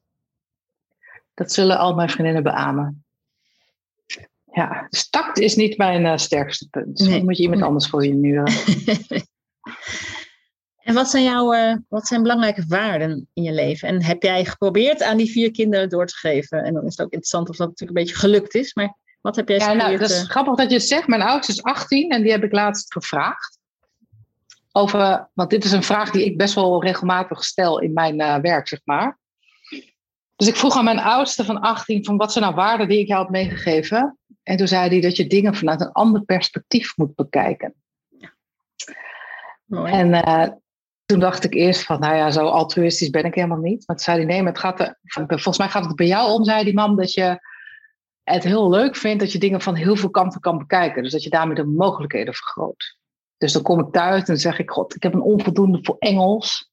Dat 1.33 1.51
zullen 1.51 1.77
al 1.77 1.95
mijn 1.95 2.09
vriendinnen 2.09 2.43
beamen. 2.43 3.02
Ja, 4.53 4.87
dus 4.89 5.09
tact 5.09 5.39
is 5.39 5.55
niet 5.55 5.77
mijn 5.77 6.01
uh, 6.01 6.17
sterkste 6.17 6.67
punt. 6.69 6.99
Nee. 6.99 7.09
Dan 7.09 7.23
moet 7.23 7.37
je 7.37 7.43
iemand 7.43 7.61
anders 7.61 7.87
voor 7.87 8.05
je 8.05 8.13
nuren. 8.13 8.53
en 10.87 10.93
wat 10.93 11.09
zijn 11.09 11.23
jouw 11.23 11.53
uh, 11.53 11.75
wat 11.87 12.07
zijn 12.07 12.21
belangrijke 12.21 12.65
waarden 12.67 13.27
in 13.33 13.43
je 13.43 13.51
leven? 13.51 13.87
En 13.87 14.03
heb 14.03 14.23
jij 14.23 14.45
geprobeerd 14.45 15.03
aan 15.03 15.17
die 15.17 15.31
vier 15.31 15.51
kinderen 15.51 15.89
door 15.89 16.05
te 16.05 16.15
geven? 16.15 16.63
En 16.63 16.73
dan 16.73 16.85
is 16.85 16.97
het 16.97 17.05
ook 17.05 17.11
interessant 17.11 17.49
of 17.49 17.55
dat 17.55 17.67
natuurlijk 17.67 17.97
een 17.97 18.03
beetje 18.03 18.19
gelukt 18.19 18.55
is. 18.55 18.73
Maar 18.73 18.97
wat 19.21 19.35
heb 19.35 19.49
jij 19.49 19.57
Ja, 19.57 19.73
nou, 19.73 19.97
dat 19.97 20.09
is 20.09 20.23
uh... 20.23 20.29
grappig 20.29 20.55
dat 20.55 20.69
je 20.69 20.75
het 20.75 20.87
zegt. 20.87 21.07
Mijn 21.07 21.21
oudste 21.21 21.51
is 21.51 21.63
18 21.63 22.11
en 22.11 22.21
die 22.21 22.31
heb 22.31 22.43
ik 22.43 22.51
laatst 22.51 22.93
gevraagd. 22.93 23.57
Over, 24.71 25.29
want 25.33 25.49
dit 25.49 25.63
is 25.63 25.71
een 25.71 25.83
vraag 25.83 26.11
die 26.11 26.25
ik 26.25 26.37
best 26.37 26.53
wel 26.53 26.83
regelmatig 26.83 27.43
stel 27.43 27.79
in 27.79 27.93
mijn 27.93 28.41
werk, 28.41 28.67
zeg 28.67 28.79
maar. 28.83 29.19
Dus 30.35 30.47
ik 30.47 30.55
vroeg 30.55 30.77
aan 30.77 30.83
mijn 30.83 30.99
oudste 30.99 31.45
van 31.45 31.59
18 31.59 32.05
van 32.05 32.17
wat 32.17 32.31
zijn 32.31 32.43
nou 32.43 32.55
waarden 32.55 32.87
die 32.87 32.99
ik 32.99 33.07
jou 33.07 33.21
heb 33.21 33.31
meegegeven. 33.31 34.17
En 34.43 34.57
toen 34.57 34.67
zei 34.67 34.89
hij 34.89 35.01
dat 35.01 35.17
je 35.17 35.27
dingen 35.27 35.55
vanuit 35.55 35.81
een 35.81 35.91
ander 35.91 36.21
perspectief 36.21 36.97
moet 36.97 37.15
bekijken. 37.15 37.73
Mooi. 39.65 39.91
En 39.91 40.07
uh, 40.07 40.47
toen 41.05 41.19
dacht 41.19 41.43
ik 41.43 41.53
eerst 41.53 41.83
van, 41.83 41.99
nou 41.99 42.15
ja, 42.15 42.31
zo 42.31 42.45
altruïstisch 42.45 43.09
ben 43.09 43.23
ik 43.23 43.35
helemaal 43.35 43.57
niet. 43.57 43.87
Maar 43.87 43.95
toen 43.95 44.05
zei 44.05 44.17
hij, 44.17 44.25
nee, 44.25 44.41
maar 44.41 44.51
het 44.51 44.61
gaat 44.61 44.79
er, 44.79 44.97
volgens 45.01 45.57
mij 45.57 45.69
gaat 45.69 45.85
het 45.85 45.95
bij 45.95 46.07
jou 46.07 46.31
om, 46.31 46.43
zei 46.43 46.63
die 46.63 46.73
man, 46.73 46.95
dat 46.95 47.13
je 47.13 47.39
het 48.23 48.43
heel 48.43 48.69
leuk 48.69 48.95
vindt 48.95 49.19
dat 49.19 49.31
je 49.31 49.39
dingen 49.39 49.61
van 49.61 49.75
heel 49.75 49.95
veel 49.95 50.09
kanten 50.09 50.39
kan 50.39 50.57
bekijken. 50.57 51.03
Dus 51.03 51.11
dat 51.11 51.23
je 51.23 51.29
daarmee 51.29 51.55
de 51.55 51.65
mogelijkheden 51.65 52.33
vergroot. 52.33 52.97
Dus 53.37 53.53
dan 53.53 53.61
kom 53.61 53.79
ik 53.79 53.91
thuis 53.91 54.23
en 54.23 54.37
zeg 54.37 54.59
ik, 54.59 54.69
god, 54.69 54.95
ik 54.95 55.03
heb 55.03 55.13
een 55.13 55.21
onvoldoende 55.21 55.79
voor 55.81 55.95
Engels. 55.99 56.71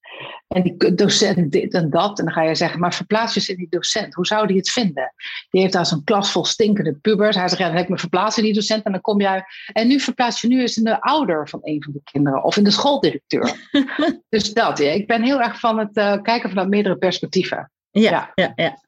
En 0.48 0.62
die 0.62 0.94
docent 0.94 1.52
dit 1.52 1.74
en 1.74 1.90
dat. 1.90 2.18
En 2.18 2.24
dan 2.24 2.34
ga 2.34 2.42
je 2.42 2.54
zeggen, 2.54 2.80
maar 2.80 2.94
verplaats 2.94 3.34
je 3.34 3.52
in 3.52 3.56
die 3.56 3.66
docent. 3.70 4.14
Hoe 4.14 4.26
zou 4.26 4.46
die 4.46 4.56
het 4.56 4.70
vinden? 4.70 5.14
Die 5.50 5.60
heeft 5.60 5.72
daar 5.72 5.86
zo'n 5.86 6.04
klas 6.04 6.32
vol 6.32 6.44
stinkende 6.44 6.92
pubers. 6.92 7.36
Hij 7.36 7.48
zegt, 7.48 7.60
ja, 7.60 7.66
dan 7.66 7.76
heb 7.76 7.84
ik 7.84 7.90
me 7.90 7.98
verplaatst 7.98 8.38
in 8.38 8.44
die 8.44 8.54
docent. 8.54 8.84
En 8.84 8.92
dan 8.92 9.00
kom 9.00 9.20
jij... 9.20 9.44
En 9.72 9.88
nu 9.88 10.00
verplaats 10.00 10.40
je 10.40 10.48
nu 10.48 10.60
eens 10.60 10.76
in 10.76 10.84
de 10.84 11.00
ouder 11.00 11.48
van 11.48 11.60
een 11.62 11.82
van 11.82 11.92
de 11.92 12.00
kinderen. 12.04 12.44
Of 12.44 12.56
in 12.56 12.64
de 12.64 12.70
schooldirecteur. 12.70 13.68
dus 14.28 14.52
dat, 14.52 14.78
ja. 14.78 14.90
Ik 14.90 15.06
ben 15.06 15.22
heel 15.22 15.40
erg 15.40 15.60
van 15.60 15.78
het 15.78 15.96
uh, 15.96 16.22
kijken 16.22 16.48
vanuit 16.48 16.68
meerdere 16.68 16.96
perspectieven. 16.96 17.70
Ja, 17.90 18.32
ja, 18.34 18.52
ja, 18.54 18.78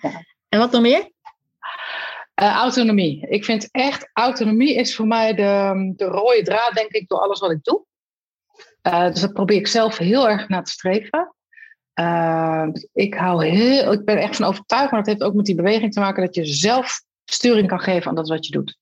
ja. 0.00 0.24
En 0.48 0.58
wat 0.58 0.72
nog 0.72 0.82
meer? 0.82 1.10
Uh, 2.42 2.52
autonomie. 2.52 3.26
Ik 3.28 3.44
vind 3.44 3.68
echt, 3.70 4.10
autonomie 4.12 4.74
is 4.74 4.96
voor 4.96 5.06
mij 5.06 5.34
de, 5.34 5.92
de 5.96 6.04
rode 6.04 6.42
draad, 6.42 6.74
denk 6.74 6.90
ik, 6.90 7.08
door 7.08 7.20
alles 7.20 7.40
wat 7.40 7.50
ik 7.50 7.64
doe. 7.64 7.84
Uh, 8.86 9.06
dus 9.06 9.20
dat 9.20 9.32
probeer 9.32 9.56
ik 9.56 9.66
zelf 9.66 9.98
heel 9.98 10.28
erg 10.28 10.48
naar 10.48 10.64
te 10.64 10.70
streven. 10.70 11.34
Uh, 12.00 12.68
ik, 12.92 13.14
hou 13.14 13.46
heel, 13.46 13.92
ik 13.92 14.04
ben 14.04 14.18
echt 14.18 14.36
van 14.36 14.46
overtuigd, 14.46 14.90
maar 14.90 15.00
dat 15.00 15.08
heeft 15.08 15.22
ook 15.22 15.34
met 15.34 15.44
die 15.44 15.54
beweging 15.54 15.92
te 15.92 16.00
maken, 16.00 16.24
dat 16.24 16.34
je 16.34 16.44
zelf 16.44 17.02
sturing 17.24 17.68
kan 17.68 17.80
geven 17.80 18.08
aan 18.08 18.14
dat 18.14 18.28
wat 18.28 18.46
je 18.46 18.52
doet. 18.52 18.78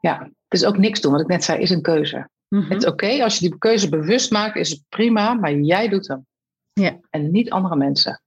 Ja, 0.00 0.30
dus 0.48 0.64
ook 0.64 0.78
niks 0.78 1.00
doen, 1.00 1.12
wat 1.12 1.20
ik 1.20 1.26
net 1.26 1.44
zei, 1.44 1.60
is 1.60 1.70
een 1.70 1.82
keuze. 1.82 2.28
Mhm. 2.48 2.72
Het 2.72 2.82
is 2.82 2.88
oké, 2.88 3.22
als 3.22 3.38
je 3.38 3.48
die 3.48 3.58
keuze 3.58 3.88
bewust 3.88 4.30
maakt, 4.30 4.56
is 4.56 4.70
het 4.70 4.82
prima, 4.88 5.34
maar 5.34 5.52
jij 5.52 5.88
doet 5.88 6.08
hem. 6.08 6.26
Ja. 6.72 6.98
En 7.10 7.30
niet 7.30 7.50
andere 7.50 7.76
mensen. 7.76 8.22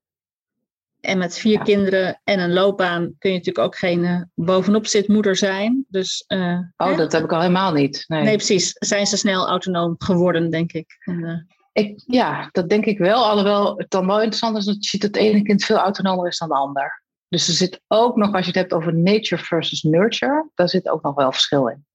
En 1.02 1.18
met 1.18 1.38
vier 1.38 1.64
kinderen 1.64 2.22
en 2.24 2.40
een 2.40 2.54
loopbaan 2.54 3.16
kun 3.18 3.32
je 3.32 3.38
natuurlijk 3.38 3.66
ook 3.66 3.78
geen 3.78 4.04
uh, 4.04 4.22
bovenop 4.34 4.88
zitmoeder 4.88 5.36
zijn. 5.36 5.86
Dus, 5.88 6.24
uh, 6.28 6.60
oh, 6.78 6.98
dat 6.98 7.12
heb 7.12 7.24
ik 7.24 7.32
al 7.32 7.40
helemaal 7.40 7.74
niet. 7.74 8.04
Nee. 8.08 8.24
nee. 8.24 8.36
precies. 8.36 8.72
Zijn 8.74 9.08
ze 9.08 9.18
snel 9.18 9.48
autonoom 9.48 9.96
geworden, 9.98 10.50
denk 10.50 10.72
ik. 10.72 10.96
En, 11.00 11.20
uh... 11.20 11.38
ik 11.72 12.04
ja, 12.06 12.50
dat 12.52 12.70
denk 12.70 12.86
ik 12.86 12.98
wel. 12.98 13.26
Alhoewel 13.26 13.78
het 13.78 13.90
dan 13.90 14.08
wel 14.08 14.18
interessant 14.18 14.58
is 14.58 14.66
dat 14.66 14.76
je 14.84 14.90
ziet 14.90 15.02
dat 15.02 15.16
het 15.16 15.24
ene 15.24 15.42
kind 15.42 15.64
veel 15.64 15.78
autonomer 15.78 16.28
is 16.28 16.38
dan 16.38 16.48
de 16.48 16.56
ander. 16.56 17.04
Dus 17.28 17.48
er 17.48 17.54
zit 17.54 17.82
ook 17.88 18.16
nog, 18.16 18.34
als 18.34 18.42
je 18.42 18.52
het 18.52 18.60
hebt 18.60 18.74
over 18.74 18.96
nature 18.96 19.44
versus 19.44 19.82
nurture, 19.82 20.50
daar 20.56 20.70
zit 20.70 20.90
ook 20.90 21.02
nog 21.02 21.16
wel 21.16 21.32
verschil 21.32 21.68
in. 21.68 21.86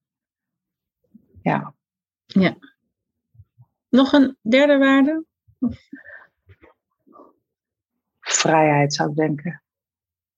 Ja. 1.43 1.75
Ja. 2.27 2.57
Nog 3.89 4.13
een 4.13 4.37
derde 4.43 4.79
waarde? 4.79 5.25
Vrijheid 8.33 8.95
zou 8.95 9.11
ik 9.11 9.17
denken. 9.17 9.63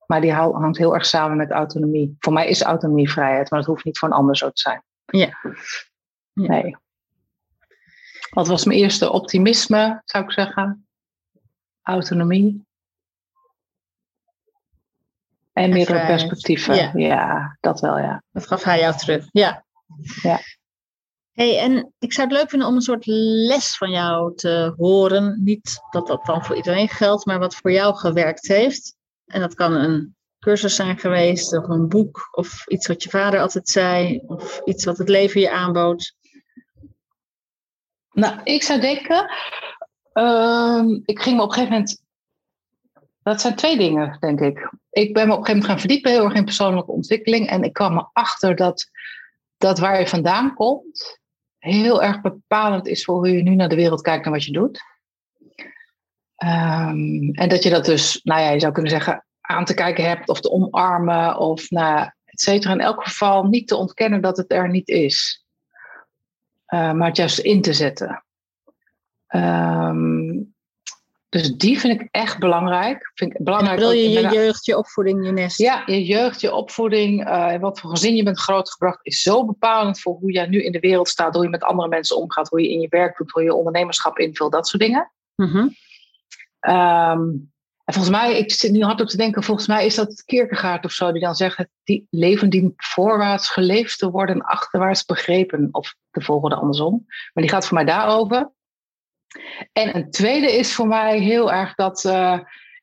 Maar 0.07 0.21
die 0.21 0.33
hangt 0.33 0.79
heel 0.79 0.95
erg 0.95 1.07
samen 1.07 1.37
met 1.37 1.51
autonomie. 1.51 2.17
Voor 2.19 2.33
mij 2.33 2.49
is 2.49 2.63
autonomie 2.63 3.11
vrijheid, 3.11 3.51
maar 3.51 3.59
dat 3.59 3.69
hoeft 3.69 3.85
niet 3.85 3.99
voor 3.99 4.09
een 4.09 4.15
ander 4.15 4.37
zo 4.37 4.51
te 4.51 4.61
zijn. 4.61 4.83
Ja. 5.05 5.39
Nee. 6.33 6.77
Wat 8.31 8.49
was 8.49 8.65
mijn 8.65 8.79
eerste 8.79 9.13
optimisme, 9.13 10.03
zou 10.05 10.25
ik 10.25 10.33
zeggen? 10.33 10.89
Autonomie. 11.83 12.67
En 15.53 15.71
meerdere 15.71 16.07
perspectieven. 16.07 16.75
Ja. 16.75 16.91
ja. 16.95 17.57
dat 17.61 17.81
wel, 17.81 17.99
ja. 17.99 18.23
Dat 18.31 18.47
gaf 18.47 18.63
hij 18.63 18.81
jou 18.81 18.97
terug. 18.97 19.29
Ja. 19.31 19.65
ja. 20.23 20.41
Hey, 21.39 21.59
en 21.59 21.95
ik 21.99 22.13
zou 22.13 22.29
het 22.29 22.37
leuk 22.37 22.51
vinden 22.51 22.69
om 22.69 22.75
een 22.75 22.81
soort 22.81 23.07
les 23.07 23.77
van 23.77 23.91
jou 23.91 24.35
te 24.35 24.75
horen. 24.77 25.41
Niet 25.45 25.81
dat 25.91 26.07
dat 26.07 26.27
dan 26.27 26.45
voor 26.45 26.57
iedereen 26.57 26.89
geldt, 26.89 27.27
maar 27.27 27.39
wat 27.39 27.55
voor 27.55 27.73
jou 27.73 27.95
gewerkt 27.95 28.49
heeft. 28.49 28.97
En 29.27 29.41
dat 29.41 29.55
kan 29.55 29.73
een 29.73 30.17
cursus 30.39 30.75
zijn 30.75 30.99
geweest, 30.99 31.57
of 31.57 31.69
een 31.69 31.89
boek, 31.89 32.29
of 32.31 32.67
iets 32.69 32.87
wat 32.87 33.03
je 33.03 33.11
vader 33.11 33.41
altijd 33.41 33.69
zei, 33.69 34.23
of 34.27 34.61
iets 34.65 34.85
wat 34.85 34.99
het 34.99 35.09
leven 35.09 35.41
je 35.41 35.51
aanbood. 35.51 36.15
Nou, 38.11 38.41
ik 38.43 38.63
zou 38.63 38.81
denken, 38.81 39.31
ehm, 40.13 41.01
ik 41.05 41.21
ging 41.21 41.37
me 41.37 41.43
op 41.43 41.49
een 41.49 41.55
gegeven 41.55 41.73
moment. 41.73 42.03
Dat 43.23 43.41
zijn 43.41 43.57
twee 43.57 43.77
dingen, 43.77 44.17
denk 44.21 44.41
ik. 44.41 44.73
Ik 44.91 45.15
ben 45.15 45.27
me 45.27 45.33
op 45.33 45.39
een 45.39 45.45
gegeven 45.45 45.61
moment 45.61 45.65
gaan 45.65 45.79
verdiepen 45.79 46.11
heel 46.11 46.25
erg 46.25 46.35
in 46.35 46.45
persoonlijke 46.45 46.93
ontwikkeling. 46.93 47.49
En 47.49 47.63
ik 47.63 47.73
kwam 47.73 47.99
erachter 47.99 48.57
dat, 48.57 48.91
dat 49.59 49.79
waar 49.79 50.01
je 50.01 50.09
vandaan 50.09 50.55
komt, 50.55 51.19
heel 51.59 52.03
erg 52.03 52.21
bepalend 52.21 52.87
is 52.87 53.05
voor 53.05 53.17
hoe 53.17 53.33
je 53.33 53.43
nu 53.43 53.55
naar 53.55 53.69
de 53.69 53.77
wereld 53.77 54.01
kijkt 54.01 54.27
en 54.27 54.33
wat 54.33 54.45
je 54.45 54.53
doet. 54.53 54.83
Ehm, 56.37 57.31
en 57.31 57.49
dat 57.49 57.63
je 57.63 57.71
dat 57.71 57.85
dus, 57.85 58.21
nou 58.23 58.41
ja, 58.41 58.51
je 58.51 58.61
zou 58.61 58.73
kunnen 58.73 58.91
zeggen, 58.91 59.27
aan 59.41 59.65
te 59.65 59.75
kijken 59.75 60.09
hebt 60.09 60.29
of 60.29 60.41
te 60.41 60.51
omarmen 60.51 61.39
of 61.39 61.71
nou, 61.71 62.11
et 62.25 62.41
cetera. 62.41 62.73
In 62.73 62.81
elk 62.81 63.03
geval 63.03 63.45
niet 63.45 63.69
te 63.69 63.77
ontkennen 63.77 64.21
dat 64.21 64.37
het 64.37 64.53
er 64.53 64.71
niet 64.71 64.89
is. 64.89 65.45
Uh, 66.69 66.93
maar 66.93 67.09
het 67.09 67.17
juist 67.17 67.39
in 67.39 67.63
te 67.63 67.73
zetten. 67.73 68.25
Um, 69.29 70.48
dus 71.29 71.57
die 71.57 71.81
vind 71.81 72.01
ik 72.01 72.09
echt 72.11 72.39
belangrijk. 72.39 73.11
Vind 73.15 73.35
ik 73.35 73.45
belangrijk 73.45 73.79
wil 73.79 73.91
je 73.91 74.11
je 74.11 74.29
jeugd, 74.29 74.65
je 74.65 74.77
opvoeding, 74.77 75.25
je 75.27 75.33
nest? 75.33 75.59
Ja, 75.59 75.83
je 75.87 76.05
jeugd, 76.05 76.41
je 76.41 76.55
opvoeding, 76.55 77.29
uh, 77.29 77.57
wat 77.57 77.81
voor 77.81 77.91
gezin 77.91 78.17
je 78.17 78.23
bent 78.23 78.41
grootgebracht, 78.41 78.99
is 79.03 79.23
zo 79.23 79.45
bepalend 79.45 80.01
voor 80.01 80.15
hoe 80.15 80.33
jij 80.33 80.47
nu 80.47 80.65
in 80.65 80.73
de 80.73 80.81
wereld 80.81 81.09
staat, 81.09 81.35
hoe 81.35 81.43
je 81.43 81.49
met 81.49 81.63
andere 81.63 81.89
mensen 81.89 82.17
omgaat, 82.17 82.49
hoe 82.49 82.63
je 82.63 82.71
in 82.71 82.81
je 82.81 82.89
werk 82.89 83.17
doet, 83.17 83.31
hoe 83.31 83.43
je 83.43 83.55
ondernemerschap 83.55 84.19
invult, 84.19 84.53
dat 84.53 84.69
soort 84.69 84.83
dingen. 84.83 85.13
Mm 85.35 85.47
-hmm. 85.47 85.77
en 87.85 87.95
volgens 87.95 88.17
mij, 88.17 88.39
ik 88.39 88.53
zit 88.53 88.73
nu 88.73 88.83
hard 88.83 89.01
op 89.01 89.09
te 89.09 89.17
denken, 89.17 89.43
volgens 89.43 89.67
mij 89.67 89.87
is 89.87 89.95
dat 89.95 90.23
Kierkegaard 90.25 90.85
of 90.85 90.93
zo, 90.93 91.13
die 91.13 91.23
dan 91.23 91.35
zegt, 91.35 91.67
die 91.85 92.07
leven 92.11 92.51
dient 92.51 92.73
voorwaarts 92.77 93.51
geleefd 93.51 93.99
te 93.99 94.11
worden 94.11 94.35
en 94.35 94.43
achterwaarts 94.43 95.05
begrepen. 95.05 95.69
Of 95.73 95.95
de 96.11 96.21
volgende 96.21 96.57
andersom. 96.57 97.05
Maar 97.07 97.45
die 97.45 97.53
gaat 97.53 97.67
voor 97.67 97.77
mij 97.77 97.85
daarover. 97.85 98.51
En 99.73 99.97
een 99.97 100.11
tweede 100.11 100.53
is 100.53 100.75
voor 100.75 100.87
mij 100.87 101.19
heel 101.19 101.53
erg 101.53 101.75
dat, 101.75 102.05
uh, 102.05 102.39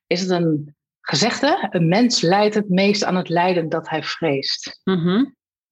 is 0.07 0.21
het 0.21 0.29
een 0.29 0.75
gezegde? 1.01 1.67
Een 1.69 1.87
mens 1.87 2.21
leidt 2.21 2.55
het 2.55 2.69
meest 2.69 3.03
aan 3.03 3.15
het 3.15 3.29
lijden 3.29 3.69
dat 3.69 3.89
hij 3.89 4.03
vreest. 4.03 4.81
Mhm. 4.83 5.25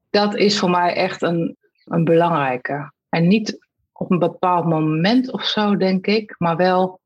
Dat 0.10 0.36
is 0.36 0.60
voor 0.60 0.70
mij 0.70 0.94
echt 0.94 1.22
een, 1.22 1.58
een 1.86 2.04
belangrijke. 2.04 2.92
En 3.10 3.28
niet 3.28 3.68
op 3.92 4.12
een 4.12 4.20
bepaald 4.20 4.66
moment 4.66 5.32
of 5.32 5.44
zo, 5.44 5.78
denk 5.78 6.08
ik, 6.08 6.36
maar 6.38 6.56
wel. 6.56 7.02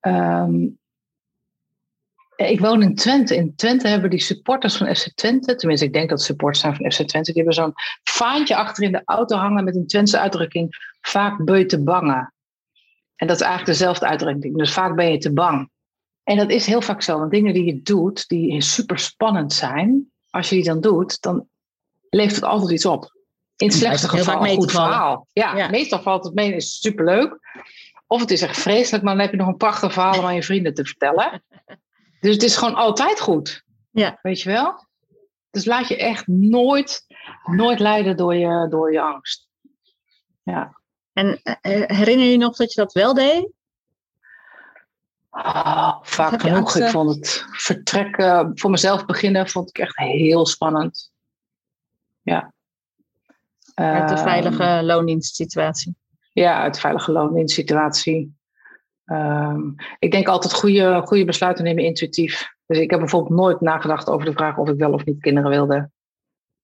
Um, 0.00 0.78
ik 2.48 2.60
woon 2.60 2.82
in 2.82 2.94
Twente. 2.94 3.36
In 3.36 3.54
Twente 3.54 3.88
hebben 3.88 4.10
die 4.10 4.20
supporters 4.20 4.76
van 4.76 4.94
FC 4.94 5.14
Twente, 5.14 5.54
tenminste 5.54 5.86
ik 5.86 5.92
denk 5.92 6.08
dat 6.08 6.22
supporters 6.22 6.60
zijn 6.60 6.76
van 6.76 6.92
FC 6.92 7.02
Twente, 7.02 7.32
die 7.32 7.42
hebben 7.42 7.62
zo'n 7.62 7.72
vaantje 8.02 8.56
achter 8.56 8.84
in 8.84 8.92
de 8.92 9.02
auto 9.04 9.36
hangen 9.36 9.64
met 9.64 9.76
een 9.76 9.86
Twentse 9.86 10.18
uitdrukking, 10.18 10.96
vaak 11.00 11.44
beu 11.44 11.66
te 11.66 11.82
bangen. 11.82 12.34
En 13.20 13.26
dat 13.26 13.36
is 13.36 13.42
eigenlijk 13.42 13.78
dezelfde 13.78 14.06
uitdrukking. 14.06 14.56
Dus 14.56 14.72
vaak 14.72 14.96
ben 14.96 15.12
je 15.12 15.18
te 15.18 15.32
bang. 15.32 15.70
En 16.22 16.36
dat 16.36 16.50
is 16.50 16.66
heel 16.66 16.80
vaak 16.80 17.02
zo. 17.02 17.18
Want 17.18 17.30
dingen 17.30 17.54
die 17.54 17.64
je 17.64 17.82
doet, 17.82 18.28
die 18.28 18.60
super 18.60 18.98
spannend 18.98 19.52
zijn, 19.52 20.10
als 20.30 20.48
je 20.48 20.54
die 20.54 20.64
dan 20.64 20.80
doet, 20.80 21.20
dan 21.20 21.46
levert 22.10 22.34
het 22.34 22.44
altijd 22.44 22.70
iets 22.70 22.86
op. 22.86 23.16
In 23.56 23.66
het 23.66 23.76
slechtste 23.76 24.08
geval 24.08 24.46
een 24.46 24.56
goed 24.56 24.70
verhaal. 24.70 25.26
Ja, 25.32 25.68
meestal 25.68 26.02
valt 26.02 26.24
het 26.24 26.34
mee, 26.34 26.54
is 26.54 26.80
superleuk. 26.80 27.38
Of 28.06 28.20
het 28.20 28.30
is 28.30 28.42
echt 28.42 28.58
vreselijk, 28.58 29.04
maar 29.04 29.12
dan 29.12 29.22
heb 29.22 29.32
je 29.32 29.38
nog 29.38 29.48
een 29.48 29.56
prachtig 29.56 29.92
verhaal 29.92 30.18
om 30.18 30.24
aan 30.24 30.34
je 30.34 30.42
vrienden 30.42 30.74
te 30.74 30.84
vertellen. 30.84 31.42
Dus 32.20 32.34
het 32.34 32.42
is 32.42 32.56
gewoon 32.56 32.74
altijd 32.74 33.20
goed. 33.20 33.64
Ja. 33.90 34.18
Weet 34.22 34.40
je 34.40 34.50
wel? 34.50 34.86
Dus 35.50 35.64
laat 35.64 35.88
je 35.88 35.96
echt 35.96 36.26
nooit, 36.26 37.06
nooit 37.44 37.78
leiden 37.78 38.16
door 38.16 38.34
je, 38.34 38.66
door 38.70 38.92
je 38.92 39.00
angst. 39.00 39.48
Ja. 40.42 40.79
En 41.12 41.40
eh, 41.42 41.82
herinner 41.86 42.26
je 42.26 42.36
nog 42.36 42.56
dat 42.56 42.72
je 42.72 42.80
dat 42.80 42.92
wel 42.92 43.14
deed? 43.14 43.50
Oh, 45.30 45.98
vaak 46.02 46.40
genoeg. 46.40 46.76
Ik 46.76 46.88
vond 46.88 47.14
het 47.14 47.44
vertrekken, 47.50 48.58
voor 48.58 48.70
mezelf 48.70 49.06
beginnen, 49.06 49.48
vond 49.48 49.68
ik 49.68 49.78
echt 49.78 49.96
heel 49.96 50.46
spannend. 50.46 51.10
Ja. 52.22 52.52
Uit 53.74 54.08
de 54.08 54.16
veilige 54.16 54.62
uh, 54.62 54.80
loondienstsituatie. 54.82 55.96
Ja, 56.32 56.62
uit 56.62 56.74
de 56.74 56.80
veilige 56.80 57.12
loondienstsituatie. 57.12 58.38
Um, 59.04 59.74
ik 59.98 60.10
denk 60.10 60.28
altijd 60.28 60.54
goede, 60.54 61.02
goede 61.04 61.24
besluiten 61.24 61.64
nemen 61.64 61.84
intuïtief. 61.84 62.54
Dus 62.66 62.78
ik 62.78 62.90
heb 62.90 62.98
bijvoorbeeld 62.98 63.40
nooit 63.40 63.60
nagedacht 63.60 64.08
over 64.08 64.26
de 64.26 64.32
vraag 64.32 64.56
of 64.56 64.68
ik 64.68 64.78
wel 64.78 64.92
of 64.92 65.04
niet 65.04 65.20
kinderen 65.20 65.50
wilde. 65.50 65.90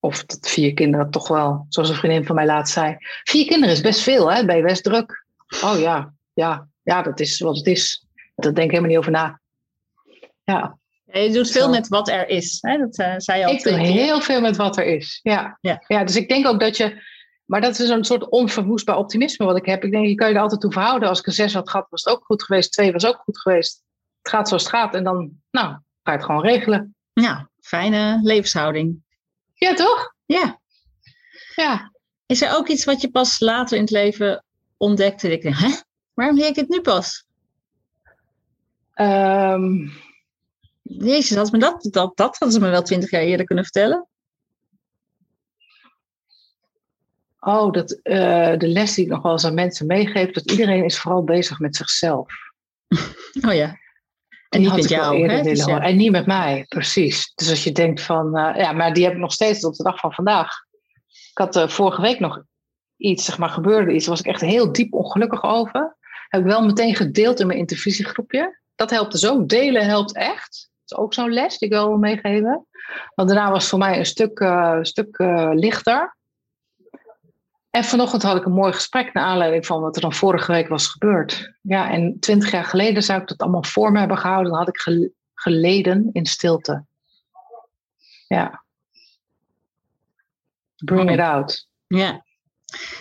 Of 0.07 0.25
dat 0.25 0.49
vier 0.49 0.75
kinderen 0.75 1.11
toch 1.11 1.29
wel, 1.29 1.66
zoals 1.69 1.88
een 1.88 1.95
vriendin 1.95 2.25
van 2.25 2.35
mij 2.35 2.47
laatst 2.47 2.75
zei. 2.75 2.97
Vier 3.25 3.47
kinderen 3.47 3.75
is 3.75 3.81
best 3.81 4.01
veel, 4.01 4.33
hè? 4.33 4.45
Ben 4.45 4.57
je 4.57 4.62
best 4.62 4.85
druk? 4.85 5.27
Oh 5.64 5.79
ja, 5.79 6.14
ja, 6.33 6.69
ja, 6.83 7.03
dat 7.03 7.21
is 7.21 7.40
wat 7.40 7.57
het 7.57 7.66
is. 7.66 8.07
Daar 8.35 8.55
denk 8.55 8.66
ik 8.66 8.71
helemaal 8.71 8.90
niet 8.90 8.99
over 8.99 9.11
na. 9.11 9.40
Ja. 10.45 10.79
ja 11.05 11.21
je 11.21 11.31
doet 11.31 11.51
veel 11.51 11.71
met 11.71 11.88
wat 11.88 12.09
er 12.09 12.29
is. 12.29 12.59
Hè? 12.61 12.79
Dat 12.79 12.99
uh, 12.99 13.14
zei 13.16 13.38
je 13.38 13.47
al 13.47 13.53
Ik 13.53 13.62
doe 13.62 13.73
heel 13.73 14.21
veel 14.21 14.40
met 14.40 14.57
wat 14.57 14.77
er 14.77 14.85
is. 14.85 15.21
Ja. 15.23 15.59
Ja. 15.61 15.85
ja, 15.87 16.05
dus 16.05 16.16
ik 16.16 16.29
denk 16.29 16.47
ook 16.47 16.61
dat 16.61 16.77
je. 16.77 17.03
Maar 17.45 17.61
dat 17.61 17.79
is 17.79 17.88
een 17.88 18.05
soort 18.05 18.29
onverwoestbaar 18.29 18.97
optimisme 18.97 19.47
wat 19.47 19.57
ik 19.57 19.66
heb. 19.66 19.85
Ik 19.85 19.90
denk, 19.90 20.07
je 20.07 20.14
kan 20.14 20.29
je 20.29 20.35
er 20.35 20.40
altijd 20.40 20.61
toe 20.61 20.73
verhouden. 20.73 21.09
Als 21.09 21.19
ik 21.19 21.27
een 21.27 21.33
zes 21.33 21.55
had 21.55 21.71
gehad, 21.71 21.87
was 21.90 22.05
het 22.05 22.14
ook 22.14 22.25
goed 22.25 22.42
geweest. 22.42 22.73
Twee 22.73 22.92
was 22.92 23.07
ook 23.07 23.21
goed 23.25 23.40
geweest. 23.40 23.83
Het 24.23 24.29
gaat 24.29 24.49
zoals 24.49 24.62
het 24.62 24.73
gaat. 24.73 24.95
En 24.95 25.05
dan, 25.05 25.31
nou, 25.51 25.69
ga 26.03 26.11
je 26.11 26.11
het 26.11 26.25
gewoon 26.25 26.42
regelen. 26.42 26.95
Ja, 27.12 27.51
fijne 27.61 28.21
levenshouding. 28.23 29.05
Ja, 29.59 29.75
toch? 29.75 30.14
Ja. 30.27 30.61
Ja. 31.55 31.92
Is 32.27 32.42
er 32.42 32.57
ook 32.57 32.69
iets 32.69 32.85
wat 32.85 33.01
je 33.01 33.11
pas 33.11 33.40
later 33.40 33.77
in 33.77 33.83
het 33.83 33.92
leven 33.92 34.45
ontdekte? 34.77 35.33
Ik 35.33 35.42
denk, 35.42 35.57
hè? 35.57 35.71
Waarom 36.14 36.37
leer 36.37 36.49
ik 36.49 36.57
het 36.57 36.69
nu 36.69 36.81
pas? 36.81 37.25
Um, 38.95 39.92
Jezus, 40.83 41.37
had 41.37 41.53
me 41.53 41.59
dat, 41.59 41.88
dat, 41.90 42.16
dat 42.16 42.37
hadden 42.38 42.53
ze 42.53 42.61
me 42.61 42.71
wel 42.71 42.83
twintig 42.83 43.11
jaar 43.11 43.23
eerder 43.23 43.47
kunnen 43.47 43.64
vertellen. 43.64 44.09
Oh, 47.40 47.73
dat, 47.73 48.01
uh, 48.03 48.57
de 48.57 48.69
les 48.69 48.95
die 48.95 49.05
ik 49.05 49.11
nog 49.11 49.23
wel 49.23 49.33
eens 49.33 49.45
aan 49.45 49.55
mensen 49.55 49.87
meegeef, 49.87 50.31
dat 50.31 50.51
iedereen 50.51 50.85
is 50.85 50.99
vooral 50.99 51.25
bezig 51.25 51.59
met 51.59 51.77
zichzelf. 51.77 52.33
Oh 53.47 53.55
ja. 53.55 53.79
En 54.48 54.61
niet 54.61 54.74
met 54.74 54.88
jou, 54.88 55.28
hè? 55.28 55.42
Dus 55.42 55.64
ja. 55.64 55.80
En 55.80 55.96
niet 55.96 56.11
met 56.11 56.26
mij, 56.26 56.64
precies. 56.68 57.32
Dus 57.35 57.50
als 57.50 57.64
je 57.64 57.72
denkt 57.72 58.00
van, 58.00 58.38
uh, 58.38 58.56
ja, 58.56 58.72
maar 58.72 58.92
die 58.92 59.04
heb 59.04 59.12
ik 59.12 59.18
nog 59.18 59.32
steeds 59.32 59.64
op 59.64 59.74
de 59.74 59.82
dag 59.82 59.98
van 59.98 60.12
vandaag. 60.12 60.50
Ik 61.30 61.38
had 61.38 61.56
uh, 61.56 61.68
vorige 61.68 62.00
week 62.00 62.20
nog 62.20 62.42
iets, 62.96 63.24
zeg 63.24 63.38
maar, 63.38 63.48
gebeurde 63.48 63.92
iets, 63.92 64.04
daar 64.04 64.14
was 64.14 64.24
ik 64.24 64.32
echt 64.32 64.40
heel 64.40 64.72
diep 64.72 64.94
ongelukkig 64.94 65.42
over. 65.42 65.96
Heb 66.28 66.40
ik 66.40 66.46
wel 66.46 66.64
meteen 66.64 66.94
gedeeld 66.94 67.40
in 67.40 67.46
mijn 67.46 67.59
intervisiegroepje. 67.59 68.61
Dat 68.74 68.90
helpt 68.90 69.12
dus 69.12 69.26
ook. 69.26 69.48
Delen 69.48 69.85
helpt 69.85 70.14
echt. 70.14 70.70
Dat 70.85 70.98
is 70.98 71.04
ook 71.04 71.14
zo'n 71.14 71.32
les 71.32 71.59
die 71.59 71.68
ik 71.68 71.74
wel 71.74 71.88
wil 71.88 71.98
meegeven. 71.98 72.66
Want 73.14 73.28
daarna 73.28 73.50
was 73.50 73.61
het 73.61 73.70
voor 73.70 73.78
mij 73.78 73.98
een 73.98 74.06
stuk, 74.06 74.40
uh, 74.40 74.78
stuk 74.82 75.18
lichter. 75.52 76.15
En 77.76 77.84
vanochtend 77.84 78.22
had 78.22 78.36
ik 78.36 78.44
een 78.44 78.52
mooi 78.52 78.72
gesprek 78.72 79.12
naar 79.12 79.24
aanleiding 79.24 79.66
van 79.66 79.80
wat 79.80 79.96
er 79.96 80.02
dan 80.02 80.12
vorige 80.12 80.52
week 80.52 80.68
was 80.68 80.88
gebeurd. 80.88 81.54
Ja, 81.62 81.90
en 81.90 82.20
twintig 82.20 82.50
jaar 82.50 82.64
geleden 82.64 83.02
zou 83.02 83.20
ik 83.20 83.28
dat 83.28 83.38
allemaal 83.38 83.64
voor 83.64 83.92
me 83.92 83.98
hebben 83.98 84.18
gehouden. 84.18 84.50
Dan 84.50 84.60
had 84.60 84.68
ik 84.68 85.10
geleden 85.34 86.10
in 86.12 86.26
stilte. 86.26 86.84
Ja. 88.28 88.64
Bring 90.76 91.10
it 91.10 91.18
out. 91.18 91.68
Ja. 91.86 92.24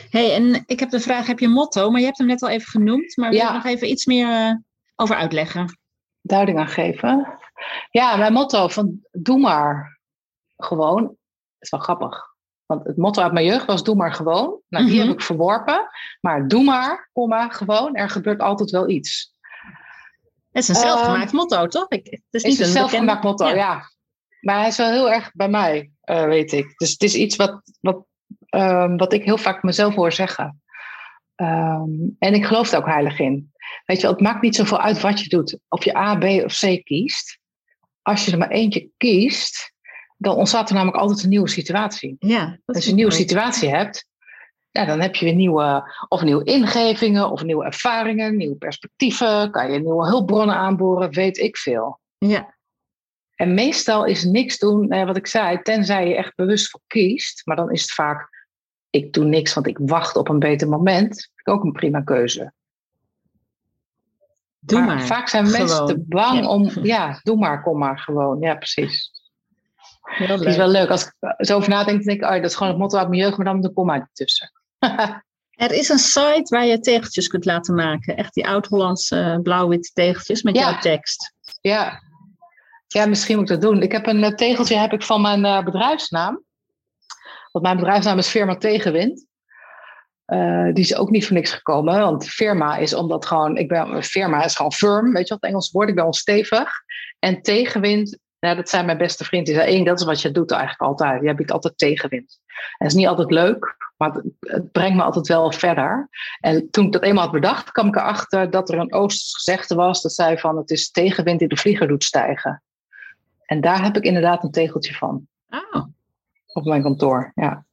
hey, 0.09 0.33
en 0.33 0.63
ik 0.65 0.79
heb 0.79 0.89
de 0.89 0.99
vraag, 0.99 1.27
heb 1.27 1.39
je 1.39 1.45
een 1.45 1.51
motto? 1.51 1.89
Maar 1.89 1.99
je 1.99 2.05
hebt 2.05 2.17
hem 2.17 2.27
net 2.27 2.41
al 2.41 2.49
even 2.49 2.67
genoemd. 2.67 3.17
Maar 3.17 3.29
wil 3.29 3.45
je 3.45 3.53
nog 3.53 3.65
even 3.65 3.89
iets 3.89 4.05
meer 4.05 4.27
uh, 4.27 4.55
over 4.95 5.15
uitleggen? 5.15 5.79
Duiding 6.21 6.59
aan 6.59 6.67
geven. 6.67 7.37
Ja, 7.89 8.15
mijn 8.15 8.33
motto 8.33 8.67
van 8.67 8.99
doe 9.11 9.39
maar 9.39 9.99
gewoon. 10.57 11.03
Dat 11.03 11.17
is 11.59 11.69
wel 11.69 11.79
grappig. 11.79 12.34
Want 12.65 12.85
het 12.85 12.97
motto 12.97 13.21
uit 13.21 13.33
mijn 13.33 13.45
jeugd 13.45 13.65
was 13.65 13.83
doe 13.83 13.95
maar 13.95 14.13
gewoon. 14.13 14.59
Nou, 14.69 14.85
die 14.85 14.95
mhm. 14.95 15.07
heb 15.07 15.15
ik 15.15 15.23
verworpen. 15.23 15.87
Maar 16.21 16.47
doe 16.47 16.63
maar, 16.63 17.09
komma, 17.13 17.49
gewoon. 17.49 17.95
Er 17.95 18.09
gebeurt 18.09 18.41
altijd 18.41 18.69
wel 18.69 18.89
iets. 18.89 19.33
Het 20.51 20.63
is 20.63 20.69
een 20.69 20.75
zelfgemaakt 20.75 21.33
uh, 21.33 21.39
motto, 21.39 21.67
toch? 21.67 21.89
Ik, 21.89 22.05
het 22.05 22.21
is, 22.29 22.43
niet 22.43 22.59
een, 22.59 22.65
zelfgemaakt 22.65 23.23
motto, 23.23 23.47
ja. 23.47 23.83
Maar 24.41 24.59
hij 24.59 24.67
is 24.67 24.77
wel 24.77 24.91
heel 24.91 25.11
erg 25.11 25.31
bij 25.33 25.49
mij, 25.49 25.91
uh, 26.05 26.23
weet 26.23 26.51
ik. 26.51 26.73
Dus 26.77 26.91
het 26.91 27.03
is 27.03 27.15
iets 27.15 27.35
wat, 27.35 27.61
wat, 27.81 28.05
um, 28.49 28.97
wat 28.97 29.13
ik 29.13 29.23
heel 29.23 29.37
vaak 29.37 29.63
mezelf 29.63 29.95
hoor 29.95 30.11
zeggen. 30.11 30.61
Um, 31.35 32.15
en 32.19 32.33
ik 32.33 32.45
geloof 32.45 32.71
er 32.71 32.77
ook 32.77 32.85
heilig 32.85 33.19
in. 33.19 33.51
Weet 33.85 34.01
je, 34.01 34.07
het 34.07 34.19
maakt 34.19 34.41
niet 34.41 34.55
zoveel 34.55 34.79
uit 34.79 35.01
wat 35.01 35.19
je 35.19 35.29
doet. 35.29 35.57
Of 35.67 35.83
je 35.83 35.97
A, 35.97 36.15
B 36.15 36.23
of 36.23 36.59
C 36.59 36.83
kiest. 36.83 37.39
Als 38.01 38.25
je 38.25 38.31
er 38.31 38.37
maar 38.37 38.49
eentje 38.49 38.89
kiest, 38.97 39.73
dan 40.17 40.35
ontstaat 40.35 40.69
er 40.69 40.75
namelijk 40.75 40.97
altijd 40.97 41.23
een 41.23 41.29
nieuwe 41.29 41.49
situatie. 41.49 42.15
Ja, 42.19 42.59
Als 42.65 42.83
je 42.83 42.89
een 42.89 42.95
nieuwe 42.95 43.11
situatie 43.11 43.69
hebt, 43.69 44.07
ja, 44.71 44.85
dan 44.85 45.01
heb 45.01 45.15
je 45.15 45.25
weer 45.25 45.35
nieuwe, 45.35 45.95
of 46.07 46.21
nieuwe 46.21 46.43
ingevingen, 46.43 47.31
of 47.31 47.43
nieuwe 47.43 47.65
ervaringen, 47.65 48.37
nieuwe 48.37 48.55
perspectieven, 48.55 49.51
kan 49.51 49.71
je 49.71 49.79
nieuwe 49.79 50.07
hulpbronnen 50.07 50.55
aanboren, 50.55 51.11
weet 51.11 51.37
ik 51.37 51.57
veel. 51.57 51.99
Ja. 52.17 52.53
En 53.35 53.53
meestal 53.53 54.05
is 54.05 54.23
niks 54.23 54.57
doen, 54.57 54.87
nou 54.87 55.05
wat 55.05 55.17
ik 55.17 55.27
zei, 55.27 55.61
tenzij 55.61 56.07
je 56.07 56.15
echt 56.15 56.35
bewust 56.35 56.69
voor 56.69 56.81
kiest, 56.87 57.45
maar 57.45 57.55
dan 57.55 57.71
is 57.71 57.81
het 57.81 57.91
vaak, 57.91 58.47
ik 58.89 59.13
doe 59.13 59.25
niks, 59.25 59.53
want 59.53 59.67
ik 59.67 59.77
wacht 59.81 60.15
op 60.15 60.29
een 60.29 60.39
beter 60.39 60.69
moment, 60.69 61.31
ook 61.43 61.63
een 61.63 61.71
prima 61.71 62.01
keuze. 62.01 62.53
Doe 64.59 64.81
maar. 64.81 65.01
Vaak 65.01 65.27
zijn 65.27 65.51
mensen 65.51 65.85
te 65.85 66.03
bang 66.07 66.45
om, 66.45 66.69
ja, 66.83 67.19
doe 67.23 67.37
maar, 67.37 67.63
kom 67.63 67.77
maar 67.77 67.99
gewoon. 67.99 68.39
Ja, 68.39 68.55
precies. 68.55 69.14
Het 70.05 70.41
is 70.41 70.57
wel 70.57 70.67
leuk. 70.67 70.89
Als 70.89 71.05
ik 71.05 71.13
zo 71.37 71.55
over 71.55 71.69
nadenk, 71.69 72.03
denk 72.03 72.21
ik, 72.21 72.25
oh, 72.25 72.35
dat 72.35 72.43
is 72.43 72.55
gewoon 72.55 72.71
het 72.71 72.81
motto 72.81 72.97
uit 72.97 73.09
mijn 73.09 73.21
jeugd, 73.21 73.37
maar 73.37 73.45
dan 73.45 73.61
de 73.61 73.73
komma 73.73 74.09
tussen. 74.13 74.51
er 75.49 75.71
is 75.71 75.89
een 75.89 75.99
site 75.99 76.45
waar 76.45 76.65
je 76.65 76.79
tegeltjes 76.79 77.27
kunt 77.27 77.45
laten 77.45 77.75
maken. 77.75 78.17
Echt 78.17 78.33
die 78.33 78.47
oud-Hollandse 78.47 79.15
uh, 79.15 79.41
blauw-witte 79.41 79.91
tegeltjes 79.93 80.41
met 80.41 80.55
jouw 80.55 80.77
tekst. 80.77 81.33
Ja. 81.61 82.01
ja, 82.87 83.05
misschien 83.05 83.35
moet 83.35 83.49
ik 83.49 83.61
dat 83.61 83.71
doen. 83.71 83.81
Ik 83.81 83.91
heb 83.91 84.07
een 84.07 84.23
uh, 84.23 84.29
tegeltje 84.29 84.77
heb 84.77 84.93
ik 84.93 85.03
van 85.03 85.21
mijn 85.21 85.45
uh, 85.45 85.63
bedrijfsnaam. 85.63 86.43
Want 87.51 87.65
mijn 87.65 87.77
bedrijfsnaam 87.77 88.17
is 88.17 88.27
Firma 88.27 88.55
Tegenwind. 88.55 89.25
die 90.73 90.83
is 90.83 90.95
ook 90.95 91.09
niet 91.09 91.25
voor 91.25 91.35
niks 91.35 91.51
gekomen. 91.51 91.99
Want 91.99 92.27
firma 92.27 92.77
is 92.77 92.93
omdat 92.93 93.25
gewoon, 93.25 93.57
ik 93.57 93.67
ben, 93.67 94.03
firma 94.03 94.43
is 94.43 94.55
gewoon 94.55 94.73
firm, 94.73 95.13
weet 95.13 95.27
je 95.27 95.33
wat 95.33 95.41
het 95.41 95.49
Engels 95.49 95.71
woord, 95.71 95.89
ik 95.89 95.95
ben 95.95 96.05
onstevig. 96.05 96.71
En 97.19 97.41
tegenwind 97.41 98.19
ja, 98.39 98.55
dat 98.55 98.69
zijn 98.69 98.85
mijn 98.85 98.97
beste 98.97 99.23
vrienden. 99.23 99.53
Die 99.53 99.61
zei, 99.61 99.73
één, 99.75 99.85
dat 99.85 99.99
is 99.99 100.05
wat 100.05 100.21
je 100.21 100.31
doet 100.31 100.51
eigenlijk 100.51 100.81
altijd. 100.81 101.21
Je 101.21 101.27
hebt 101.27 101.51
altijd 101.51 101.77
tegenwind. 101.77 102.39
En 102.47 102.55
het 102.77 102.87
is 102.87 102.93
niet 102.93 103.07
altijd 103.07 103.31
leuk, 103.31 103.75
maar 103.97 104.21
het, 104.39 104.71
brengt 104.71 104.95
me 104.95 105.03
altijd 105.03 105.27
wel 105.27 105.51
verder. 105.51 106.09
En 106.39 106.69
toen 106.69 106.85
ik 106.85 106.91
dat 106.91 107.03
eenmaal 107.03 107.23
had 107.23 107.31
bedacht, 107.31 107.71
kwam 107.71 107.87
ik 107.87 107.95
erachter 107.95 108.49
dat 108.49 108.69
er 108.69 108.79
een 108.79 108.93
Oosters 108.93 109.35
gezegde 109.35 109.75
was. 109.75 110.01
Dat 110.01 110.13
zei 110.13 110.37
van, 110.37 110.57
het 110.57 110.69
is 110.69 110.91
tegenwind 110.91 111.39
die 111.39 111.47
de 111.47 111.57
vlieger 111.57 111.87
doet 111.87 112.03
stijgen. 112.03 112.63
En 113.45 113.61
daar 113.61 113.83
heb 113.83 113.95
ik 113.95 114.03
inderdaad 114.03 114.43
een 114.43 114.51
tegeltje 114.51 114.93
van. 114.93 115.27
Oh. 115.49 115.85
Op 116.45 116.65
mijn 116.65 116.81
kantoor, 116.81 117.31
ja. 117.35 117.65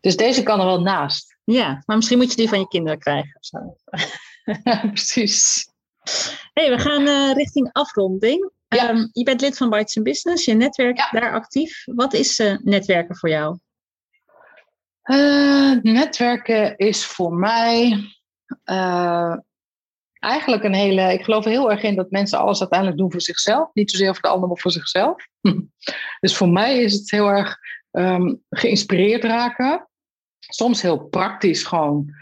Dus 0.00 0.16
deze 0.16 0.42
kan 0.42 0.60
er 0.60 0.66
wel 0.66 0.80
naast. 0.80 1.36
Ja, 1.44 1.82
maar 1.86 1.96
misschien 1.96 2.18
moet 2.18 2.30
je 2.30 2.36
die 2.36 2.48
van 2.48 2.58
je 2.58 2.68
kinderen 2.68 2.98
krijgen. 2.98 3.40
ja, 4.64 4.80
precies. 4.80 5.68
hey, 6.52 6.70
we 6.70 6.78
gaan 6.78 7.02
uh, 7.02 7.32
richting 7.32 7.72
afronding. 7.72 8.50
Ja. 8.72 8.88
Ehm, 8.88 9.06
je 9.12 9.24
bent 9.24 9.40
lid 9.40 9.56
van 9.56 9.70
Bites 9.70 10.02
Business, 10.02 10.44
je 10.44 10.54
netwerk 10.54 11.08
daar 11.10 11.32
actief. 11.32 11.82
Wat 11.84 12.12
is 12.12 12.38
uh, 12.38 12.56
netwerken 12.62 13.16
voor 13.16 13.28
jou? 13.28 13.58
Uh, 15.04 15.82
netwerken 15.82 16.76
is 16.76 17.04
voor 17.04 17.34
mij 17.34 18.04
uh, 18.64 19.36
eigenlijk 20.18 20.64
een 20.64 20.74
hele. 20.74 21.12
Ik 21.12 21.24
geloof 21.24 21.44
heel 21.44 21.70
erg 21.70 21.82
in 21.82 21.96
dat 21.96 22.10
mensen 22.10 22.38
alles 22.38 22.60
uiteindelijk 22.60 22.98
doen 22.98 23.10
voor 23.10 23.20
zichzelf. 23.20 23.70
Niet 23.72 23.90
zozeer 23.90 24.12
voor 24.12 24.22
de 24.22 24.28
ander, 24.28 24.48
maar 24.48 24.58
voor 24.58 24.70
zichzelf. 24.70 25.26
dus 26.20 26.36
voor 26.36 26.48
mij 26.48 26.82
is 26.82 26.92
het 26.92 27.10
heel 27.10 27.28
erg 27.28 27.58
um, 27.90 28.42
geïnspireerd 28.50 29.24
raken. 29.24 29.88
Soms 30.38 30.82
heel 30.82 30.98
praktisch 30.98 31.64
gewoon 31.64 32.20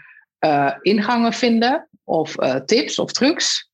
ingangen 0.81 1.33
vinden, 1.33 1.89
of 2.03 2.35
tips 2.65 2.99
of 2.99 3.11
trucs. 3.11 3.69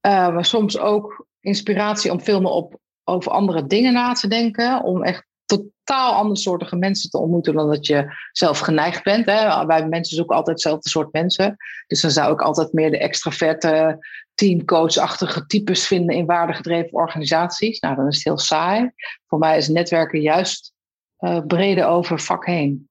maar 0.00 0.44
soms 0.44 0.78
ook 0.78 1.27
inspiratie 1.48 2.12
om 2.12 2.20
veel 2.20 2.40
meer 2.40 2.50
op, 2.50 2.78
over 3.04 3.32
andere 3.32 3.66
dingen 3.66 3.92
na 3.92 4.12
te 4.12 4.28
denken. 4.28 4.82
Om 4.82 5.02
echt 5.02 5.26
totaal 5.44 6.12
andersoortige 6.12 6.76
mensen 6.76 7.10
te 7.10 7.18
ontmoeten 7.18 7.54
dan 7.54 7.68
dat 7.70 7.86
je 7.86 8.12
zelf 8.32 8.58
geneigd 8.58 9.04
bent. 9.04 9.26
Hè. 9.26 9.66
Wij 9.66 9.86
mensen 9.86 10.16
zoeken 10.16 10.36
altijd 10.36 10.56
hetzelfde 10.56 10.88
soort 10.88 11.12
mensen. 11.12 11.56
Dus 11.86 12.00
dan 12.00 12.10
zou 12.10 12.32
ik 12.32 12.40
altijd 12.40 12.72
meer 12.72 12.90
de 12.90 12.98
extraverte, 12.98 13.98
teamcoachachtige 14.34 15.46
types 15.46 15.86
vinden 15.86 16.16
in 16.16 16.26
waardegedreven 16.26 16.92
organisaties. 16.92 17.80
Nou, 17.80 17.96
dan 17.96 18.06
is 18.06 18.14
het 18.14 18.24
heel 18.24 18.38
saai. 18.38 18.90
Voor 19.26 19.38
mij 19.38 19.56
is 19.56 19.68
netwerken 19.68 20.20
juist 20.20 20.72
uh, 21.18 21.40
breder 21.46 21.86
over 21.86 22.20
vak 22.20 22.46
heen. 22.46 22.88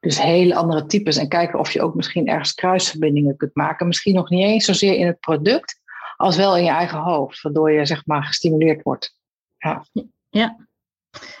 Dus 0.00 0.22
hele 0.22 0.54
andere 0.54 0.86
types. 0.86 1.16
En 1.16 1.28
kijken 1.28 1.58
of 1.58 1.70
je 1.70 1.82
ook 1.82 1.94
misschien 1.94 2.28
ergens 2.28 2.54
kruisverbindingen 2.54 3.36
kunt 3.36 3.54
maken. 3.54 3.86
Misschien 3.86 4.14
nog 4.14 4.30
niet 4.30 4.44
eens 4.44 4.64
zozeer 4.64 4.94
in 4.94 5.06
het 5.06 5.20
product, 5.20 5.80
als 6.22 6.36
wel 6.36 6.56
in 6.56 6.64
je 6.64 6.70
eigen 6.70 6.98
hoofd, 6.98 7.42
waardoor 7.42 7.72
je 7.72 7.86
zeg 7.86 8.06
maar 8.06 8.24
gestimuleerd 8.24 8.82
wordt. 8.82 9.16
Ja. 9.58 9.84
ja. 10.28 10.56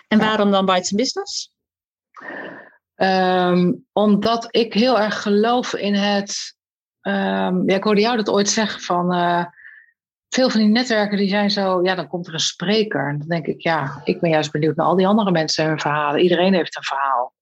En 0.08 0.18
waarom 0.18 0.50
dan 0.50 0.66
Bites 0.66 0.90
Business? 0.90 1.52
Um, 2.96 3.86
omdat 3.92 4.46
ik 4.50 4.74
heel 4.74 5.00
erg 5.00 5.22
geloof 5.22 5.74
in 5.74 5.94
het. 5.94 6.56
Um, 7.02 7.68
ja, 7.68 7.76
ik 7.76 7.84
hoorde 7.84 8.00
jou 8.00 8.16
dat 8.16 8.30
ooit 8.30 8.48
zeggen 8.48 8.80
van. 8.80 9.14
Uh, 9.14 9.44
veel 10.28 10.50
van 10.50 10.60
die 10.60 10.68
netwerken 10.68 11.16
die 11.16 11.28
zijn 11.28 11.50
zo, 11.50 11.82
ja, 11.82 11.94
dan 11.94 12.08
komt 12.08 12.26
er 12.26 12.34
een 12.34 12.40
spreker. 12.40 13.08
En 13.08 13.18
dan 13.18 13.28
denk 13.28 13.46
ik, 13.46 13.60
ja, 13.60 14.00
ik 14.04 14.20
ben 14.20 14.30
juist 14.30 14.52
benieuwd 14.52 14.76
naar 14.76 14.86
al 14.86 14.96
die 14.96 15.06
andere 15.06 15.30
mensen 15.30 15.64
en 15.64 15.70
hun 15.70 15.80
verhalen. 15.80 16.20
Iedereen 16.20 16.54
heeft 16.54 16.76
een 16.76 16.82
verhaal. 16.82 17.34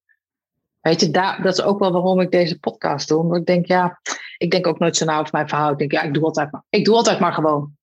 Weet 0.81 1.01
je, 1.01 1.11
daar, 1.11 1.43
dat 1.43 1.53
is 1.53 1.63
ook 1.63 1.79
wel 1.79 1.93
waarom 1.93 2.21
ik 2.21 2.31
deze 2.31 2.59
podcast 2.59 3.09
doe. 3.09 3.23
Want 3.23 3.37
ik 3.37 3.47
denk, 3.47 3.67
ja, 3.67 4.01
ik 4.41 4.51
denk 4.51 4.67
ook 4.67 4.79
nooit 4.79 4.97
zo 4.97 5.05
na 5.05 5.19
over 5.19 5.33
mijn 5.33 5.49
verhaal. 5.49 5.71
Ik 5.71 5.79
denk, 5.79 5.93
ja, 5.93 6.03
ik 6.03 6.15
doe 6.15 6.25
altijd 6.25 6.53
maar, 6.53 6.63
ik 6.69 6.85
doe 6.85 6.95
altijd 6.95 7.19
maar 7.19 7.33
gewoon. 7.33 7.77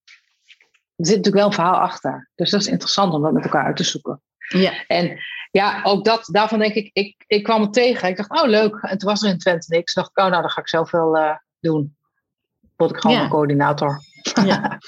Er 0.96 1.06
zit 1.06 1.16
natuurlijk 1.16 1.36
wel 1.36 1.46
een 1.46 1.54
verhaal 1.54 1.80
achter. 1.80 2.30
Dus 2.36 2.50
dat 2.50 2.62
is 2.62 2.68
interessant 2.68 3.14
om 3.14 3.22
dat 3.22 3.34
met 3.34 3.44
elkaar 3.44 3.66
uit 3.66 3.76
te 3.76 3.84
zoeken. 3.84 4.22
Ja. 4.38 4.86
En 4.88 5.20
ja, 5.52 5.80
ook 5.84 6.06
dat, 6.06 6.28
daarvan 6.32 6.60
denk 6.60 6.74
ik, 6.74 6.90
ik, 6.94 7.24
ik 7.28 7.44
kwam 7.44 7.62
het 7.62 7.74
tegen. 7.74 8.10
Ik 8.10 8.18
dacht, 8.18 8.42
oh 8.42 8.48
leuk. 8.48 8.76
En 8.82 8.98
toen 8.98 9.10
was 9.10 9.24
er 9.24 9.30
in 9.30 9.38
Twente 9.38 9.76
niks. 9.76 9.94
dacht 9.94 10.10
ik, 10.10 10.18
oh 10.18 10.30
nou, 10.30 10.42
dat 10.42 10.52
ga 10.52 10.62
ik 10.62 10.68
zelf 10.70 10.92
wel 10.92 11.18
uh, 11.18 11.36
doen. 11.60 11.98
Word 12.76 12.92
ik 12.92 12.98
gewoon 12.98 13.18
een 13.18 13.30
coördinator. 13.30 14.02
Ja. 14.46 14.80